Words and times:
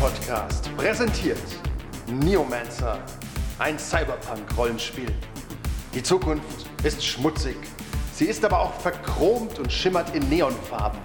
Rollenspiel-Podcast 0.00 0.74
präsentiert 0.76 1.38
Neomancer, 2.06 2.98
ein 3.58 3.78
Cyberpunk-Rollenspiel. 3.78 5.12
Die 5.94 6.02
Zukunft 6.02 6.66
ist 6.82 7.04
schmutzig, 7.04 7.56
sie 8.14 8.24
ist 8.24 8.42
aber 8.44 8.60
auch 8.60 8.72
verchromt 8.80 9.58
und 9.58 9.70
schimmert 9.70 10.14
in 10.14 10.26
Neonfarben. 10.30 10.98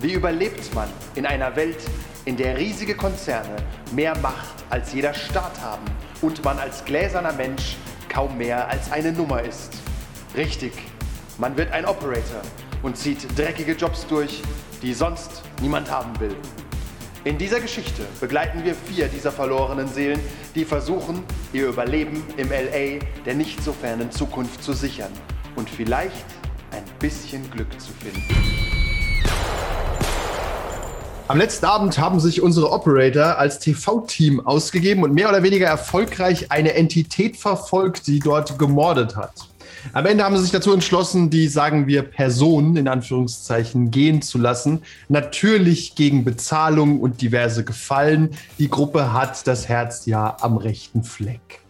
Wie 0.00 0.12
überlebt 0.12 0.72
man 0.74 0.88
in 1.16 1.26
einer 1.26 1.56
Welt, 1.56 1.78
in 2.24 2.36
der 2.36 2.56
riesige 2.56 2.94
Konzerne 2.94 3.56
mehr 3.92 4.16
Macht 4.18 4.54
als 4.70 4.92
jeder 4.92 5.14
Staat 5.14 5.60
haben 5.60 5.84
und 6.20 6.44
man 6.44 6.58
als 6.58 6.84
gläserner 6.84 7.32
Mensch 7.32 7.76
kaum 8.08 8.38
mehr 8.38 8.68
als 8.68 8.92
eine 8.92 9.10
Nummer 9.10 9.42
ist? 9.42 9.74
Richtig, 10.36 10.72
man 11.38 11.56
wird 11.56 11.72
ein 11.72 11.86
Operator 11.86 12.42
und 12.82 12.96
zieht 12.96 13.36
dreckige 13.36 13.72
Jobs 13.72 14.06
durch, 14.06 14.42
die 14.80 14.94
sonst 14.94 15.42
niemand 15.60 15.90
haben 15.90 16.18
will. 16.20 16.36
In 17.24 17.38
dieser 17.38 17.60
Geschichte 17.60 18.02
begleiten 18.20 18.64
wir 18.64 18.74
vier 18.74 19.06
dieser 19.06 19.30
verlorenen 19.30 19.86
Seelen, 19.86 20.18
die 20.56 20.64
versuchen, 20.64 21.22
ihr 21.52 21.68
Überleben 21.68 22.24
im 22.36 22.48
LA 22.48 22.98
der 23.24 23.34
nicht 23.34 23.62
so 23.62 23.72
fernen 23.72 24.10
Zukunft 24.10 24.64
zu 24.64 24.72
sichern 24.72 25.12
und 25.54 25.70
vielleicht 25.70 26.24
ein 26.72 26.82
bisschen 26.98 27.48
Glück 27.52 27.80
zu 27.80 27.92
finden. 27.92 28.24
Am 31.28 31.38
letzten 31.38 31.66
Abend 31.66 31.96
haben 31.96 32.18
sich 32.18 32.42
unsere 32.42 32.72
Operator 32.72 33.38
als 33.38 33.60
TV-Team 33.60 34.44
ausgegeben 34.44 35.04
und 35.04 35.14
mehr 35.14 35.28
oder 35.28 35.44
weniger 35.44 35.68
erfolgreich 35.68 36.50
eine 36.50 36.74
Entität 36.74 37.36
verfolgt, 37.36 38.08
die 38.08 38.18
dort 38.18 38.58
gemordet 38.58 39.14
hat. 39.14 39.51
Am 39.92 40.06
Ende 40.06 40.24
haben 40.24 40.36
sie 40.36 40.42
sich 40.42 40.52
dazu 40.52 40.72
entschlossen, 40.72 41.30
die, 41.30 41.48
sagen 41.48 41.86
wir, 41.86 42.02
Person 42.02 42.76
in 42.76 42.88
Anführungszeichen 42.88 43.90
gehen 43.90 44.22
zu 44.22 44.38
lassen. 44.38 44.82
Natürlich 45.08 45.94
gegen 45.94 46.24
Bezahlung 46.24 47.00
und 47.00 47.20
diverse 47.20 47.64
Gefallen. 47.64 48.30
Die 48.58 48.68
Gruppe 48.68 49.12
hat 49.12 49.46
das 49.46 49.68
Herz 49.68 50.06
ja 50.06 50.36
am 50.40 50.56
rechten 50.56 51.02
Fleck. 51.02 51.60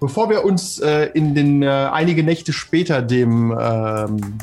Bevor 0.00 0.30
wir 0.30 0.44
uns 0.44 0.80
äh, 0.80 1.10
in 1.14 1.34
den 1.34 1.62
äh, 1.62 1.68
einige 1.68 2.24
Nächte 2.24 2.52
später 2.52 3.02
dem 3.02 3.56
ähm, 3.58 4.38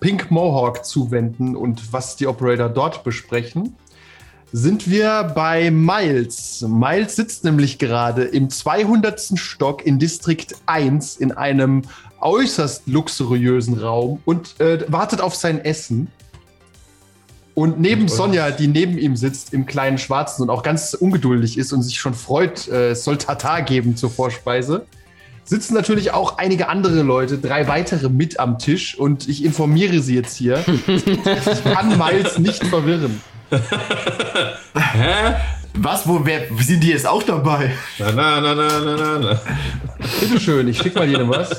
Pink 0.00 0.30
Mohawk 0.30 0.84
zuwenden 0.84 1.56
und 1.56 1.92
was 1.92 2.16
die 2.16 2.26
Operator 2.26 2.68
dort 2.68 3.04
besprechen, 3.04 3.76
sind 4.52 4.90
wir 4.90 5.32
bei 5.34 5.70
Miles. 5.70 6.64
Miles 6.66 7.16
sitzt 7.16 7.44
nämlich 7.44 7.78
gerade 7.78 8.24
im 8.24 8.50
200. 8.50 9.38
Stock 9.38 9.84
in 9.84 9.98
Distrikt 9.98 10.54
1 10.66 11.16
in 11.16 11.32
einem 11.32 11.82
äußerst 12.20 12.86
luxuriösen 12.86 13.78
Raum 13.78 14.20
und 14.24 14.58
äh, 14.60 14.84
wartet 14.88 15.20
auf 15.20 15.34
sein 15.34 15.64
Essen. 15.64 16.08
Und 17.54 17.80
neben 17.80 18.06
Sonja, 18.06 18.52
die 18.52 18.68
neben 18.68 18.98
ihm 18.98 19.16
sitzt, 19.16 19.52
im 19.52 19.66
kleinen 19.66 19.98
Schwarzen 19.98 20.42
und 20.42 20.50
auch 20.50 20.62
ganz 20.62 20.94
ungeduldig 20.94 21.58
ist 21.58 21.72
und 21.72 21.82
sich 21.82 21.98
schon 21.98 22.14
freut, 22.14 22.68
äh, 22.68 22.90
es 22.90 23.04
soll 23.04 23.18
Tatar 23.18 23.62
geben 23.62 23.96
zur 23.96 24.10
Vorspeise, 24.10 24.86
sitzen 25.44 25.74
natürlich 25.74 26.12
auch 26.12 26.38
einige 26.38 26.68
andere 26.68 27.02
Leute, 27.02 27.38
drei 27.38 27.66
weitere 27.66 28.08
mit 28.08 28.38
am 28.38 28.58
Tisch 28.58 28.96
und 28.96 29.28
ich 29.28 29.44
informiere 29.44 30.00
sie 30.00 30.14
jetzt 30.14 30.36
hier. 30.36 30.64
ich 30.86 31.64
kann 31.64 31.98
Miles 31.98 32.38
nicht 32.38 32.64
verwirren. 32.64 33.20
Hä? 34.74 35.34
Was? 35.74 36.06
Wo, 36.08 36.20
wer, 36.24 36.42
sind 36.60 36.80
die 36.82 36.88
jetzt 36.90 37.06
auch 37.06 37.22
dabei? 37.22 37.74
Na, 37.98 38.10
na, 38.12 38.40
na, 38.40 38.54
na, 38.54 38.80
na, 38.80 38.96
na, 38.96 39.18
na. 39.18 39.40
Bitteschön, 40.20 40.66
ich 40.68 40.78
schick 40.78 40.94
mal 40.94 41.08
jedem 41.08 41.28
was. 41.28 41.50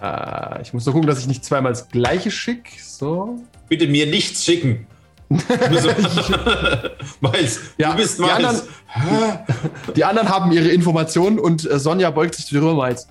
Ah, 0.00 0.58
ich 0.62 0.72
muss 0.72 0.86
nur 0.86 0.92
gucken, 0.92 1.08
dass 1.08 1.18
ich 1.18 1.26
nicht 1.26 1.44
zweimal 1.44 1.72
das 1.72 1.88
gleiche 1.88 2.30
schick. 2.30 2.70
So. 2.80 3.42
Bitte 3.68 3.86
mir 3.88 4.06
nichts 4.06 4.44
schicken. 4.44 4.86
Mais, 7.20 7.58
Ja, 7.78 7.90
du 7.92 7.96
bist 7.96 8.18
die 8.18 8.22
Mais. 8.22 8.32
anderen- 8.36 8.62
Die 9.96 10.04
anderen 10.04 10.28
haben 10.28 10.52
ihre 10.52 10.68
Informationen 10.68 11.38
und 11.40 11.68
äh, 11.68 11.78
Sonja 11.80 12.10
beugt 12.10 12.34
sich 12.36 12.46
zu 12.46 12.54
dir 12.54 12.62
rüber, 12.62 12.86
Miles. 12.86 13.08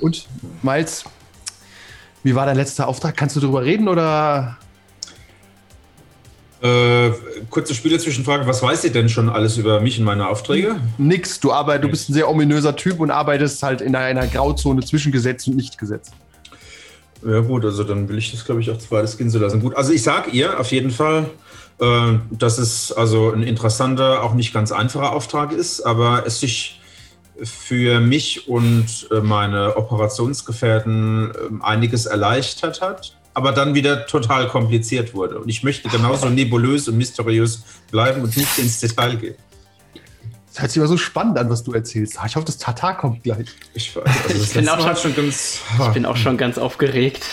Und, 0.00 0.26
Miles, 0.62 1.04
wie 2.24 2.34
war 2.34 2.46
dein 2.46 2.56
letzter 2.56 2.88
Auftrag? 2.88 3.16
Kannst 3.16 3.36
du 3.36 3.40
darüber 3.40 3.62
reden 3.62 3.86
oder? 3.86 4.56
Äh, 6.62 7.10
kurze 7.50 7.74
Spielerzwischenfrage. 7.74 8.46
Was 8.46 8.62
weiß 8.62 8.84
ihr 8.84 8.92
denn 8.92 9.10
schon 9.10 9.28
alles 9.28 9.58
über 9.58 9.80
mich 9.80 9.98
und 9.98 10.06
meine 10.06 10.26
Aufträge? 10.26 10.76
Nix, 10.96 11.38
du 11.38 11.52
arbeitest, 11.52 11.84
du 11.84 11.88
bist 11.90 12.08
ein 12.08 12.14
sehr 12.14 12.28
ominöser 12.28 12.74
Typ 12.74 13.00
und 13.00 13.10
arbeitest 13.10 13.62
halt 13.62 13.82
in 13.82 13.94
einer 13.94 14.26
Grauzone 14.26 14.82
zwischen 14.82 15.12
Gesetz 15.12 15.46
und 15.46 15.56
Nichtgesetz. 15.56 16.10
Ja 17.22 17.40
gut, 17.40 17.66
also 17.66 17.84
dann 17.84 18.08
will 18.08 18.16
ich 18.16 18.30
das, 18.30 18.46
glaube 18.46 18.62
ich, 18.62 18.70
auch 18.70 18.78
zweites 18.78 19.18
gehen 19.18 19.28
zu 19.28 19.38
lassen. 19.38 19.60
Gut, 19.60 19.76
also 19.76 19.92
ich 19.92 20.02
sag 20.02 20.32
ihr 20.32 20.58
auf 20.58 20.72
jeden 20.72 20.90
Fall, 20.90 21.28
äh, 21.80 22.14
dass 22.30 22.56
es 22.56 22.90
also 22.92 23.32
ein 23.32 23.42
interessanter, 23.42 24.22
auch 24.22 24.32
nicht 24.32 24.54
ganz 24.54 24.72
einfacher 24.72 25.12
Auftrag 25.12 25.52
ist, 25.52 25.82
aber 25.82 26.24
es 26.26 26.40
sich 26.40 26.80
für 27.42 28.00
mich 28.00 28.48
und 28.48 28.86
äh, 29.10 29.20
meine 29.20 29.76
Operationsgefährten 29.76 31.30
äh, 31.30 31.64
einiges 31.64 32.06
erleichtert 32.06 32.80
hat, 32.80 33.16
aber 33.34 33.52
dann 33.52 33.74
wieder 33.74 34.06
total 34.06 34.46
kompliziert 34.48 35.14
wurde. 35.14 35.38
Und 35.40 35.48
ich 35.48 35.62
möchte 35.64 35.88
genauso 35.88 36.28
nebulös 36.30 36.86
und 36.88 36.96
mysteriös 36.96 37.62
bleiben 37.90 38.22
und 38.22 38.36
nicht 38.36 38.58
ins 38.58 38.78
Detail 38.80 39.16
gehen. 39.16 39.34
Das 40.52 40.62
hört 40.62 40.70
sich 40.70 40.80
aber 40.80 40.88
so 40.88 40.96
spannend 40.96 41.36
an, 41.36 41.50
was 41.50 41.64
du 41.64 41.72
erzählst. 41.72 42.16
Ich 42.26 42.36
hoffe, 42.36 42.46
das 42.46 42.58
Tatar 42.58 42.96
kommt 42.96 43.24
gleich. 43.24 43.46
Ich 43.74 43.96
weiß, 43.96 44.04
also 44.28 44.38
das 44.38 44.50
bin 44.52 44.68
auch 44.68 44.78
schon- 44.80 44.96
schon 44.96 45.16
ganz. 45.16 45.58
Ich 45.80 45.88
bin 45.88 46.06
auch 46.06 46.16
schon 46.16 46.36
ganz 46.36 46.58
aufgeregt. 46.58 47.24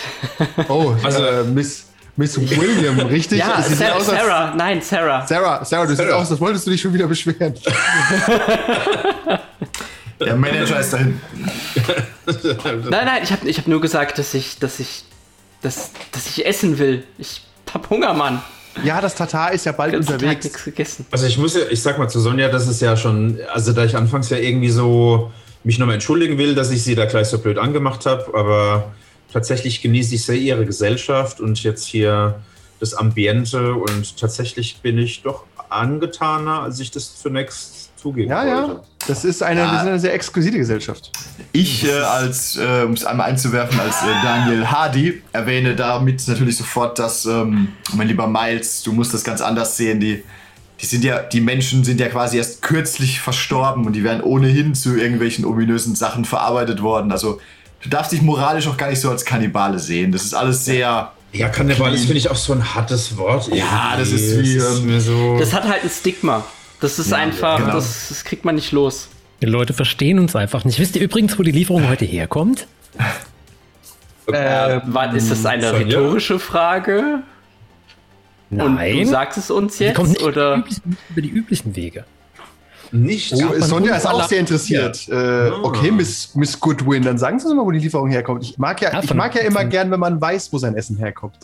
Oh, 0.68 0.92
Also- 1.04 1.24
äh, 1.24 1.44
Miss, 1.44 1.84
Miss 2.16 2.36
William, 2.38 2.98
richtig? 3.06 3.38
Ja, 3.38 3.62
Sie 3.62 3.74
Sarah, 3.76 3.94
aus, 3.94 4.06
Sarah, 4.06 4.54
nein, 4.56 4.82
Sarah. 4.82 5.24
Sarah, 5.26 5.64
Sarah, 5.64 5.84
du 5.84 5.90
siehst 5.94 6.00
Sarah. 6.02 6.20
aus, 6.20 6.30
als 6.32 6.40
wolltest 6.40 6.66
du 6.66 6.70
dich 6.72 6.80
schon 6.80 6.92
wieder 6.92 7.06
beschweren. 7.06 7.54
Der 10.24 10.36
Manager 10.36 10.80
ist 10.80 10.92
dahin. 10.92 11.20
Nein, 12.26 13.04
nein, 13.04 13.22
ich 13.24 13.32
habe 13.32 13.48
ich 13.48 13.58
hab 13.58 13.66
nur 13.66 13.80
gesagt, 13.80 14.16
dass 14.18 14.32
ich, 14.34 14.58
dass 14.60 14.78
ich, 14.78 15.04
dass, 15.60 15.90
dass 16.12 16.26
ich 16.28 16.46
essen 16.46 16.78
will. 16.78 17.02
Ich 17.18 17.42
hab 17.72 17.90
Hunger, 17.90 18.14
Mann. 18.14 18.40
Ja, 18.84 19.00
das 19.00 19.14
Tatar 19.14 19.52
ist 19.52 19.66
ja 19.66 19.72
bald 19.72 19.92
Tag 19.92 20.00
unterwegs. 20.00 20.44
nichts 20.44 20.64
gegessen. 20.64 21.06
Also 21.10 21.26
ich 21.26 21.36
muss 21.36 21.54
ja, 21.54 21.62
ich 21.70 21.82
sag 21.82 21.98
mal 21.98 22.08
zu 22.08 22.20
Sonja, 22.20 22.48
das 22.48 22.68
ist 22.68 22.80
ja 22.80 22.96
schon, 22.96 23.38
also 23.52 23.72
da 23.72 23.84
ich 23.84 23.96
anfangs 23.96 24.30
ja 24.30 24.38
irgendwie 24.38 24.70
so 24.70 25.32
mich 25.64 25.78
nochmal 25.78 25.94
entschuldigen 25.94 26.38
will, 26.38 26.54
dass 26.54 26.70
ich 26.70 26.82
sie 26.82 26.94
da 26.94 27.04
gleich 27.04 27.28
so 27.28 27.38
blöd 27.38 27.58
angemacht 27.58 28.06
habe, 28.06 28.32
aber 28.34 28.92
tatsächlich 29.32 29.82
genieße 29.82 30.14
ich 30.14 30.24
sehr 30.24 30.36
ihre 30.36 30.64
Gesellschaft 30.64 31.40
und 31.40 31.62
jetzt 31.62 31.86
hier 31.86 32.40
das 32.80 32.94
Ambiente 32.94 33.74
und 33.74 34.16
tatsächlich 34.18 34.78
bin 34.80 34.98
ich 34.98 35.22
doch 35.22 35.44
angetaner, 35.68 36.62
als 36.62 36.80
ich 36.80 36.90
das 36.90 37.20
zunächst 37.20 37.81
zugeben 38.02 38.30
Ja, 38.30 38.44
ja. 38.44 38.80
Das 39.06 39.24
ist 39.24 39.42
eine, 39.42 39.62
das 39.62 39.82
ist 39.82 39.88
eine 39.88 39.98
sehr 39.98 40.14
exklusive 40.14 40.58
Gesellschaft. 40.58 41.10
Ich, 41.52 41.84
äh, 41.84 41.92
als, 41.92 42.56
äh, 42.56 42.84
um 42.84 42.92
es 42.92 43.04
einmal 43.04 43.30
einzuwerfen, 43.30 43.78
als 43.80 44.02
äh, 44.02 44.06
Daniel 44.22 44.66
Hardy, 44.66 45.22
erwähne 45.32 45.74
damit 45.74 46.26
natürlich 46.28 46.56
sofort, 46.56 46.98
dass, 46.98 47.24
ähm, 47.26 47.68
mein 47.94 48.08
lieber 48.08 48.26
Miles, 48.26 48.82
du 48.82 48.92
musst 48.92 49.12
das 49.12 49.24
ganz 49.24 49.40
anders 49.40 49.76
sehen. 49.76 50.00
Die, 50.00 50.22
die 50.80 50.86
sind 50.86 51.04
ja, 51.04 51.20
die 51.20 51.40
Menschen 51.40 51.84
sind 51.84 52.00
ja 52.00 52.08
quasi 52.08 52.38
erst 52.38 52.62
kürzlich 52.62 53.20
verstorben 53.20 53.86
und 53.86 53.92
die 53.94 54.04
werden 54.04 54.22
ohnehin 54.22 54.74
zu 54.74 54.96
irgendwelchen 54.96 55.44
ominösen 55.44 55.94
Sachen 55.94 56.24
verarbeitet 56.24 56.82
worden. 56.82 57.12
Also 57.12 57.40
du 57.82 57.88
darfst 57.88 58.12
dich 58.12 58.22
moralisch 58.22 58.66
auch 58.68 58.76
gar 58.76 58.90
nicht 58.90 59.00
so 59.00 59.10
als 59.10 59.24
Kannibale 59.24 59.78
sehen. 59.78 60.12
Das 60.12 60.24
ist 60.24 60.34
alles 60.34 60.64
sehr 60.64 61.12
Ja, 61.32 61.48
Kannibal 61.48 61.92
ist, 61.94 62.02
finde 62.02 62.18
ich, 62.18 62.30
auch 62.30 62.36
so 62.36 62.52
ein 62.52 62.74
hartes 62.74 63.16
Wort. 63.16 63.48
Ja, 63.54 63.94
das 63.96 64.10
irgendwie. 64.10 64.24
ist 64.24 64.42
wie, 64.42 64.56
Es 64.56 64.78
ähm, 64.78 64.86
mir 64.86 65.00
so. 65.00 65.38
Das 65.38 65.52
hat 65.52 65.64
halt 65.64 65.82
ein 65.82 65.90
Stigma. 65.90 66.44
Das 66.82 66.98
ist 66.98 67.12
einfach, 67.12 67.58
genau. 67.58 67.72
das, 67.72 68.08
das 68.10 68.24
kriegt 68.24 68.44
man 68.44 68.56
nicht 68.56 68.72
los. 68.72 69.08
Die 69.40 69.46
Leute 69.46 69.72
verstehen 69.72 70.18
uns 70.18 70.36
einfach 70.36 70.64
nicht. 70.64 70.78
Wisst 70.78 70.96
ihr 70.96 71.02
übrigens, 71.02 71.38
wo 71.38 71.42
die 71.42 71.52
Lieferung 71.52 71.88
heute 71.88 72.04
herkommt? 72.04 72.66
Äh, 74.26 74.80
war, 74.84 75.14
ist 75.14 75.30
das 75.30 75.44
eine 75.46 75.70
Sonja? 75.70 75.78
rhetorische 75.78 76.38
Frage? 76.38 77.22
Und 78.50 78.76
du 78.78 79.04
sagst 79.06 79.38
es 79.38 79.50
uns 79.50 79.78
Die 79.78 79.84
jetzt? 79.84 79.96
kommt 79.96 80.10
nicht 80.10 80.22
Oder? 80.22 80.56
Über, 80.56 80.62
die 80.62 80.70
üblichen, 80.74 80.98
über 81.10 81.22
die 81.22 81.28
üblichen 81.30 81.76
Wege. 81.76 82.04
nicht. 82.92 83.32
Oh, 83.32 83.60
Sonja 83.60 83.96
ist 83.96 84.06
auch 84.06 84.28
sehr 84.28 84.40
interessiert. 84.40 85.08
Äh, 85.08 85.50
okay, 85.62 85.90
Miss, 85.90 86.34
Miss 86.34 86.58
Goodwin, 86.60 87.02
dann 87.02 87.16
sagen 87.16 87.38
Sie 87.38 87.46
uns 87.46 87.54
mal, 87.56 87.64
wo 87.64 87.70
die 87.70 87.78
Lieferung 87.78 88.10
herkommt. 88.10 88.42
Ich 88.44 88.58
mag 88.58 88.80
ja, 88.82 88.92
Ja, 88.92 89.02
ich 89.02 89.14
mag 89.14 89.34
ja 89.34 89.40
immer 89.42 89.64
gern, 89.64 89.90
wenn 89.90 90.00
man 90.00 90.20
weiß, 90.20 90.52
wo 90.52 90.58
sein 90.58 90.74
Essen 90.76 90.98
herkommt. 90.98 91.34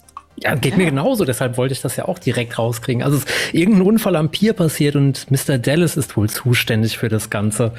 Ja, 0.43 0.55
geht 0.55 0.77
mir 0.77 0.85
genauso, 0.87 1.25
deshalb 1.25 1.57
wollte 1.57 1.73
ich 1.73 1.81
das 1.81 1.97
ja 1.97 2.07
auch 2.07 2.19
direkt 2.19 2.59
rauskriegen. 2.59 3.03
Also 3.03 3.17
es 3.19 3.25
ist 3.25 3.31
irgendein 3.55 3.83
Unfall 3.83 4.15
am 4.17 4.31
Pier 4.31 4.53
passiert 4.53 4.95
und 4.97 5.31
Mr. 5.31 5.59
Dallas 5.59 5.97
ist 5.97 6.17
wohl 6.17 6.29
zuständig 6.31 6.97
für 6.99 7.09
das 7.09 7.29
Ganze. 7.31 7.73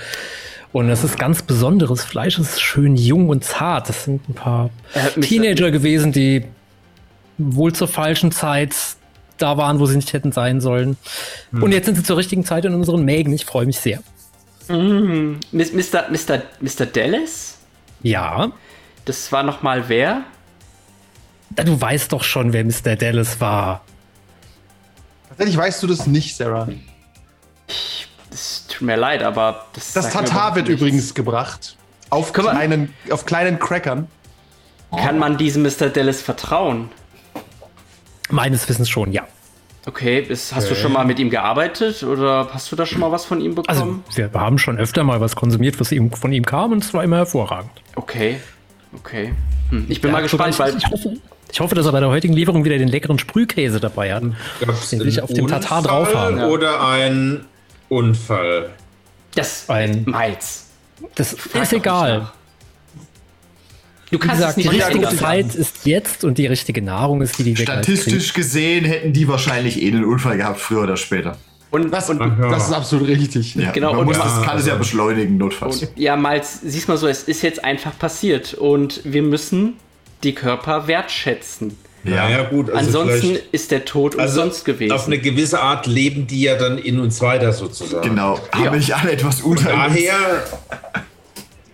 Und 0.71 0.89
es 0.89 1.03
ist 1.03 1.17
ganz 1.17 1.41
besonderes 1.41 2.03
Fleisch, 2.03 2.37
es 2.37 2.49
ist 2.53 2.61
schön 2.61 2.95
jung 2.95 3.29
und 3.29 3.43
zart. 3.43 3.89
Das 3.89 4.03
sind 4.03 4.27
ein 4.29 4.33
paar 4.35 4.69
Äh. 4.93 5.19
Teenager 5.21 5.71
gewesen, 5.71 6.11
die 6.11 6.45
wohl 7.37 7.73
zur 7.73 7.87
falschen 7.87 8.31
Zeit 8.31 8.75
da 9.37 9.55
waren, 9.57 9.79
wo 9.79 9.85
sie 9.85 9.95
nicht 9.95 10.11
hätten 10.13 10.31
sein 10.33 10.59
sollen. 10.59 10.97
Und 11.53 11.71
jetzt 11.71 11.85
sind 11.85 11.95
sie 11.95 12.03
zur 12.03 12.17
richtigen 12.17 12.43
Zeit 12.43 12.65
in 12.65 12.73
unseren 12.73 13.03
Mägen. 13.05 13.31
Ich 13.33 13.45
freue 13.45 13.65
mich 13.65 13.79
sehr. 13.79 13.99
Mis- 14.67 15.73
Mr. 15.73 16.09
Mr. 16.11 16.41
Mr. 16.59 16.85
Dallas? 16.85 17.57
Ja, 18.03 18.51
Das 19.05 19.31
war 19.31 19.41
noch 19.43 19.63
mal 19.63 19.85
wer? 19.87 20.21
Da 21.51 21.63
du 21.63 21.79
weißt 21.79 22.11
doch 22.11 22.23
schon, 22.23 22.53
wer 22.53 22.63
Mr. 22.63 22.95
Dallas 22.95 23.39
war. 23.41 23.81
Tatsächlich 25.29 25.57
weißt 25.57 25.83
du 25.83 25.87
das 25.87 26.07
nicht, 26.07 26.35
Sarah. 26.35 26.67
Es 28.31 28.65
tut 28.67 28.81
mir 28.81 28.95
leid, 28.95 29.23
aber 29.23 29.65
das. 29.73 29.93
Das 29.93 30.09
Tatar 30.11 30.55
wird 30.55 30.67
nichts. 30.67 30.81
übrigens 30.81 31.13
gebracht. 31.13 31.75
Auf 32.09 32.33
kleinen, 32.33 32.93
auf 33.11 33.25
kleinen 33.25 33.59
Crackern. 33.59 34.07
Kann 34.95 35.19
man 35.19 35.37
diesem 35.37 35.61
Mr. 35.63 35.89
Dallas 35.89 36.21
vertrauen? 36.21 36.89
Meines 38.31 38.67
Wissens 38.67 38.89
schon, 38.89 39.11
ja. 39.11 39.27
Okay, 39.85 40.19
ist, 40.19 40.53
hast 40.53 40.69
du 40.69 40.75
schon 40.75 40.91
mal 40.93 41.05
mit 41.05 41.19
ihm 41.19 41.29
gearbeitet 41.29 42.03
oder 42.03 42.49
hast 42.53 42.71
du 42.71 42.75
da 42.75 42.85
schon 42.85 42.99
mal 42.99 43.11
was 43.11 43.25
von 43.25 43.39
ihm 43.41 43.55
Also 43.67 43.81
bekommen? 43.85 44.03
wir 44.13 44.31
haben 44.33 44.57
schon 44.57 44.77
öfter 44.77 45.03
mal 45.03 45.21
was 45.21 45.35
konsumiert, 45.35 45.79
was 45.79 45.91
ihm, 45.91 46.11
von 46.11 46.31
ihm 46.33 46.45
kam 46.45 46.71
und 46.73 46.83
es 46.83 46.93
war 46.93 47.03
immer 47.03 47.17
hervorragend. 47.17 47.71
okay, 47.95 48.39
okay. 48.95 49.33
Hm. 49.69 49.85
Ich 49.87 50.01
bin 50.01 50.09
Ja, 50.09 50.17
mal 50.17 50.21
gespannt, 50.21 50.53
ich, 50.53 50.59
weil 50.59 50.75
ich, 50.77 50.85
hoffe, 50.87 51.13
ich 51.51 51.59
hoffe, 51.59 51.75
dass 51.75 51.85
er 51.85 51.91
bei 51.91 51.99
der 51.99 52.09
heutigen 52.09 52.33
Lieferung 52.33 52.63
wieder 52.65 52.77
den 52.77 52.87
leckeren 52.89 53.19
Sprühkäse 53.19 53.79
dabei 53.79 54.13
hat. 54.13 54.23
Gab's 54.59 54.89
Den 54.89 54.99
will 54.99 55.07
ich 55.07 55.17
einen 55.17 55.23
auf 55.29 55.33
dem 55.33 55.47
Tatar 55.47 55.79
Unfall 55.79 55.91
drauf 56.05 56.15
haben. 56.15 56.43
Oder 56.43 56.87
ein 56.87 57.45
Unfall. 57.89 58.69
das 59.35 59.69
Ein- 59.69 60.05
Miles. 60.05 60.65
Das 61.15 61.33
Frag 61.33 61.63
ist 61.63 61.73
egal. 61.73 62.31
Du 64.11 64.15
Wie 64.15 64.19
kannst 64.19 64.37
gesagt, 64.37 64.57
es 64.57 64.63
die 64.63 64.69
richtige 64.69 65.01
richtig 65.07 65.19
Zeit 65.19 65.55
ist 65.55 65.85
jetzt 65.85 66.23
und 66.23 66.37
die 66.39 66.47
richtige 66.47 66.81
Nahrung 66.81 67.21
ist 67.21 67.37
die, 67.37 67.43
die 67.43 67.57
wir 67.57 67.63
Statistisch 67.63 68.33
gesehen 68.33 68.83
hätten 68.85 69.13
die 69.13 69.27
wahrscheinlich 69.27 69.81
eh 69.81 69.87
einen 69.91 70.03
Unfall 70.03 70.37
gehabt, 70.37 70.59
früher 70.59 70.81
oder 70.83 70.97
später. 70.97 71.37
Und, 71.71 71.91
Das, 71.93 72.09
und, 72.09 72.19
ja. 72.19 72.49
das 72.49 72.67
ist 72.69 72.73
absolut 72.73 73.07
richtig. 73.07 73.53
Ja, 73.53 73.69
Genau, 73.71 73.91
man 73.91 73.99
und- 74.01 74.05
muss 74.07 74.17
das 74.17 74.41
kann 74.41 74.57
es 74.57 74.65
ja 74.65 74.73
beschleunigen, 74.75 75.37
notfalls. 75.37 75.83
und 75.83 75.91
ja, 75.95 76.15
Miles, 76.15 76.59
siehst 76.63 76.87
mal 76.87 76.97
so, 76.97 77.07
es 77.07 77.23
ist 77.23 77.43
jetzt 77.43 77.63
einfach 77.63 77.97
passiert 77.99 78.55
und 78.55 79.01
wir 79.03 79.21
müssen 79.21 79.75
die 80.23 80.33
Körper 80.33 80.87
wertschätzen. 80.87 81.77
Ja, 82.03 82.29
ja 82.29 82.43
gut. 82.43 82.69
Also 82.71 83.01
Ansonsten 83.01 83.37
ist 83.51 83.71
der 83.71 83.83
Tod 83.85 84.17
also 84.17 84.41
umsonst 84.41 84.63
gewesen. 84.65 84.93
Auf 84.93 85.07
eine 85.07 85.17
gewisse 85.19 85.59
Art 85.61 85.85
leben 85.85 86.27
die 86.27 86.41
ja 86.43 86.55
dann 86.55 86.77
in 86.77 86.99
uns 86.99 87.19
weiter 87.21 87.51
sozusagen. 87.51 88.07
Genau. 88.07 88.39
Haben 88.53 88.63
wir 88.63 88.71
nicht 88.71 88.95
alle 88.95 89.11
etwas 89.11 89.41
unter 89.41 89.73
uns? 89.73 89.95
Daher. 89.95 90.15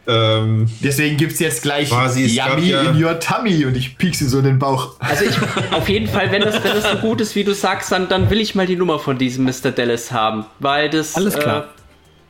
Ähm, 0.07 0.68
Deswegen 0.83 1.18
gibt 1.18 1.33
es 1.33 1.39
jetzt 1.39 1.63
gleich 1.63 1.89
Quasi, 1.89 2.25
Yummy 2.25 2.69
ja- 2.69 2.81
in 2.83 3.03
your 3.03 3.19
tummy 3.19 3.65
und 3.65 3.75
ich 3.75 3.97
piekse 3.97 4.30
so 4.30 4.38
in 4.39 4.44
den 4.45 4.59
Bauch. 4.59 4.92
Also 5.00 5.25
ich, 5.25 5.36
auf 5.74 5.89
jeden 5.89 6.07
Fall, 6.07 6.31
wenn 6.31 6.42
das, 6.44 6.63
wenn 6.63 6.74
das 6.74 6.92
so 6.92 6.97
gut 6.97 7.21
ist, 7.21 7.36
wie 7.36 7.44
du 7.44 7.53
sagst, 7.56 7.92
dann, 7.92 8.07
dann 8.07 8.30
will 8.30 8.39
ich 8.39 8.53
mal 8.53 8.68
die 8.68 8.75
Nummer 8.75 9.00
von 9.00 9.18
diesem 9.18 9.45
Mr. 9.45 9.71
Dallas 9.75 10.12
haben, 10.12 10.45
weil 10.59 10.89
das, 10.92 11.15
Alles 11.15 11.33
klar. 11.36 11.63
Äh, 11.63 11.68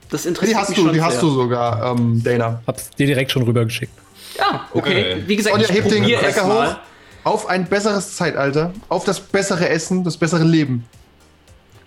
das 0.09 0.25
interessiert 0.25 0.55
Die 0.55 0.61
hast 0.61 0.69
mich 0.69 0.77
du, 0.77 0.83
schon 0.85 0.93
die 0.93 0.99
sehr. 0.99 1.07
hast 1.07 1.21
du 1.21 1.29
sogar, 1.29 1.91
ähm, 1.97 2.21
Dana. 2.23 2.61
Hab's 2.65 2.91
dir 2.91 3.07
direkt 3.07 3.31
schon 3.31 3.43
rübergeschickt. 3.43 3.91
Ja, 4.37 4.67
okay. 4.73 5.13
Okay. 5.13 5.23
Wie 5.27 5.35
gesagt, 5.35 5.55
Sonja, 5.55 5.69
ich 5.69 5.75
heb 5.75 5.89
den 5.89 6.03
Cracker 6.03 6.43
hoch. 6.43 6.49
mal. 6.49 6.79
Auf 7.23 7.47
ein 7.47 7.65
besseres 7.65 8.15
Zeitalter, 8.15 8.71
auf 8.87 9.03
das 9.03 9.19
bessere 9.19 9.67
Essen, 9.69 10.03
das 10.03 10.15
bessere 10.15 10.43
Leben. 10.43 10.85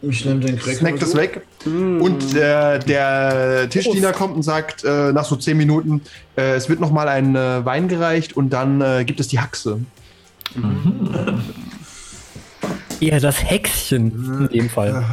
ich 0.03 0.25
nehme 0.25 0.41
den 0.41 0.59
Cracker. 0.59 0.77
Snack 0.77 0.99
das 0.99 1.15
weg. 1.15 1.43
Und 1.65 2.35
äh, 2.35 2.79
der 2.81 3.69
Tischdiener 3.71 4.13
kommt 4.13 4.35
und 4.35 4.43
sagt 4.43 4.83
äh, 4.85 5.13
nach 5.13 5.25
so 5.25 5.37
zehn 5.37 5.57
Minuten, 5.57 6.03
äh, 6.37 6.55
es 6.55 6.69
wird 6.69 6.81
noch 6.81 6.91
mal 6.91 7.09
ein 7.09 7.37
äh, 7.37 7.65
Wein 7.65 7.87
gereicht 7.87 8.37
und 8.37 8.51
dann 8.51 8.81
äh, 8.81 9.05
gibt 9.05 9.21
es 9.21 9.29
die 9.29 9.39
Haxe. 9.39 9.81
Eher 13.01 13.21
das 13.21 13.45
Hexchen 13.45 14.49
in 14.51 14.59
dem 14.59 14.71
Fall. 14.71 15.05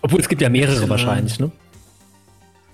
Obwohl 0.00 0.20
es 0.20 0.28
gibt 0.28 0.40
ja 0.40 0.48
mehrere 0.48 0.88
wahrscheinlich, 0.88 1.38
ne? 1.38 1.50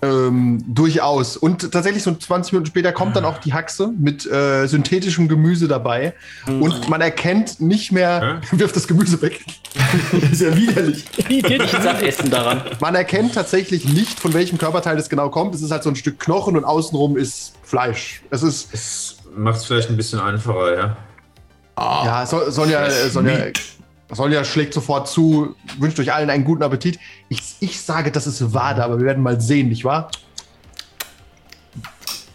Ähm, 0.03 0.63
durchaus. 0.67 1.37
Und 1.37 1.71
tatsächlich 1.71 2.03
so 2.03 2.13
20 2.13 2.53
Minuten 2.53 2.67
später 2.67 2.91
kommt 2.91 3.15
dann 3.15 3.25
auch 3.25 3.37
die 3.37 3.53
Haxe 3.53 3.91
mit 3.97 4.25
äh, 4.25 4.67
synthetischem 4.67 5.27
Gemüse 5.27 5.67
dabei. 5.67 6.13
Und 6.45 6.89
man 6.89 7.01
erkennt 7.01 7.61
nicht 7.61 7.91
mehr, 7.91 8.41
wirft 8.51 8.75
das 8.75 8.87
Gemüse 8.87 9.21
weg. 9.21 9.43
Das 10.11 10.23
ist 10.31 10.41
ja 10.41 10.55
widerlich. 10.55 11.05
Essen 12.03 12.29
daran. 12.29 12.61
Man 12.79 12.95
erkennt 12.95 13.33
tatsächlich 13.33 13.85
nicht, 13.85 14.19
von 14.19 14.33
welchem 14.33 14.57
Körperteil 14.57 14.95
das 14.95 15.09
genau 15.09 15.29
kommt. 15.29 15.55
Es 15.55 15.61
ist 15.61 15.71
halt 15.71 15.83
so 15.83 15.89
ein 15.89 15.95
Stück 15.95 16.19
Knochen 16.19 16.57
und 16.57 16.65
außenrum 16.65 17.17
ist 17.17 17.53
Fleisch. 17.63 18.21
Es 18.29 18.43
ist, 18.43 18.73
Das 18.73 19.17
macht 19.35 19.57
es 19.57 19.65
vielleicht 19.65 19.89
ein 19.89 19.97
bisschen 19.97 20.19
einfacher, 20.19 20.75
ja. 20.75 20.97
ja, 22.05 22.25
so, 22.25 22.49
Sonja, 22.51 22.89
Sonja, 23.09 23.47
Sonja 24.13 24.43
schlägt 24.43 24.73
sofort 24.73 25.07
zu, 25.07 25.55
wünscht 25.79 25.99
euch 25.99 26.13
allen 26.13 26.29
einen 26.29 26.43
guten 26.43 26.63
Appetit. 26.63 26.99
Ich, 27.29 27.41
ich 27.59 27.79
sage, 27.81 28.11
das 28.11 28.27
ist 28.27 28.53
Wade, 28.53 28.83
aber 28.83 28.99
wir 28.99 29.05
werden 29.05 29.23
mal 29.23 29.39
sehen, 29.39 29.69
nicht 29.69 29.83
wahr? 29.83 30.11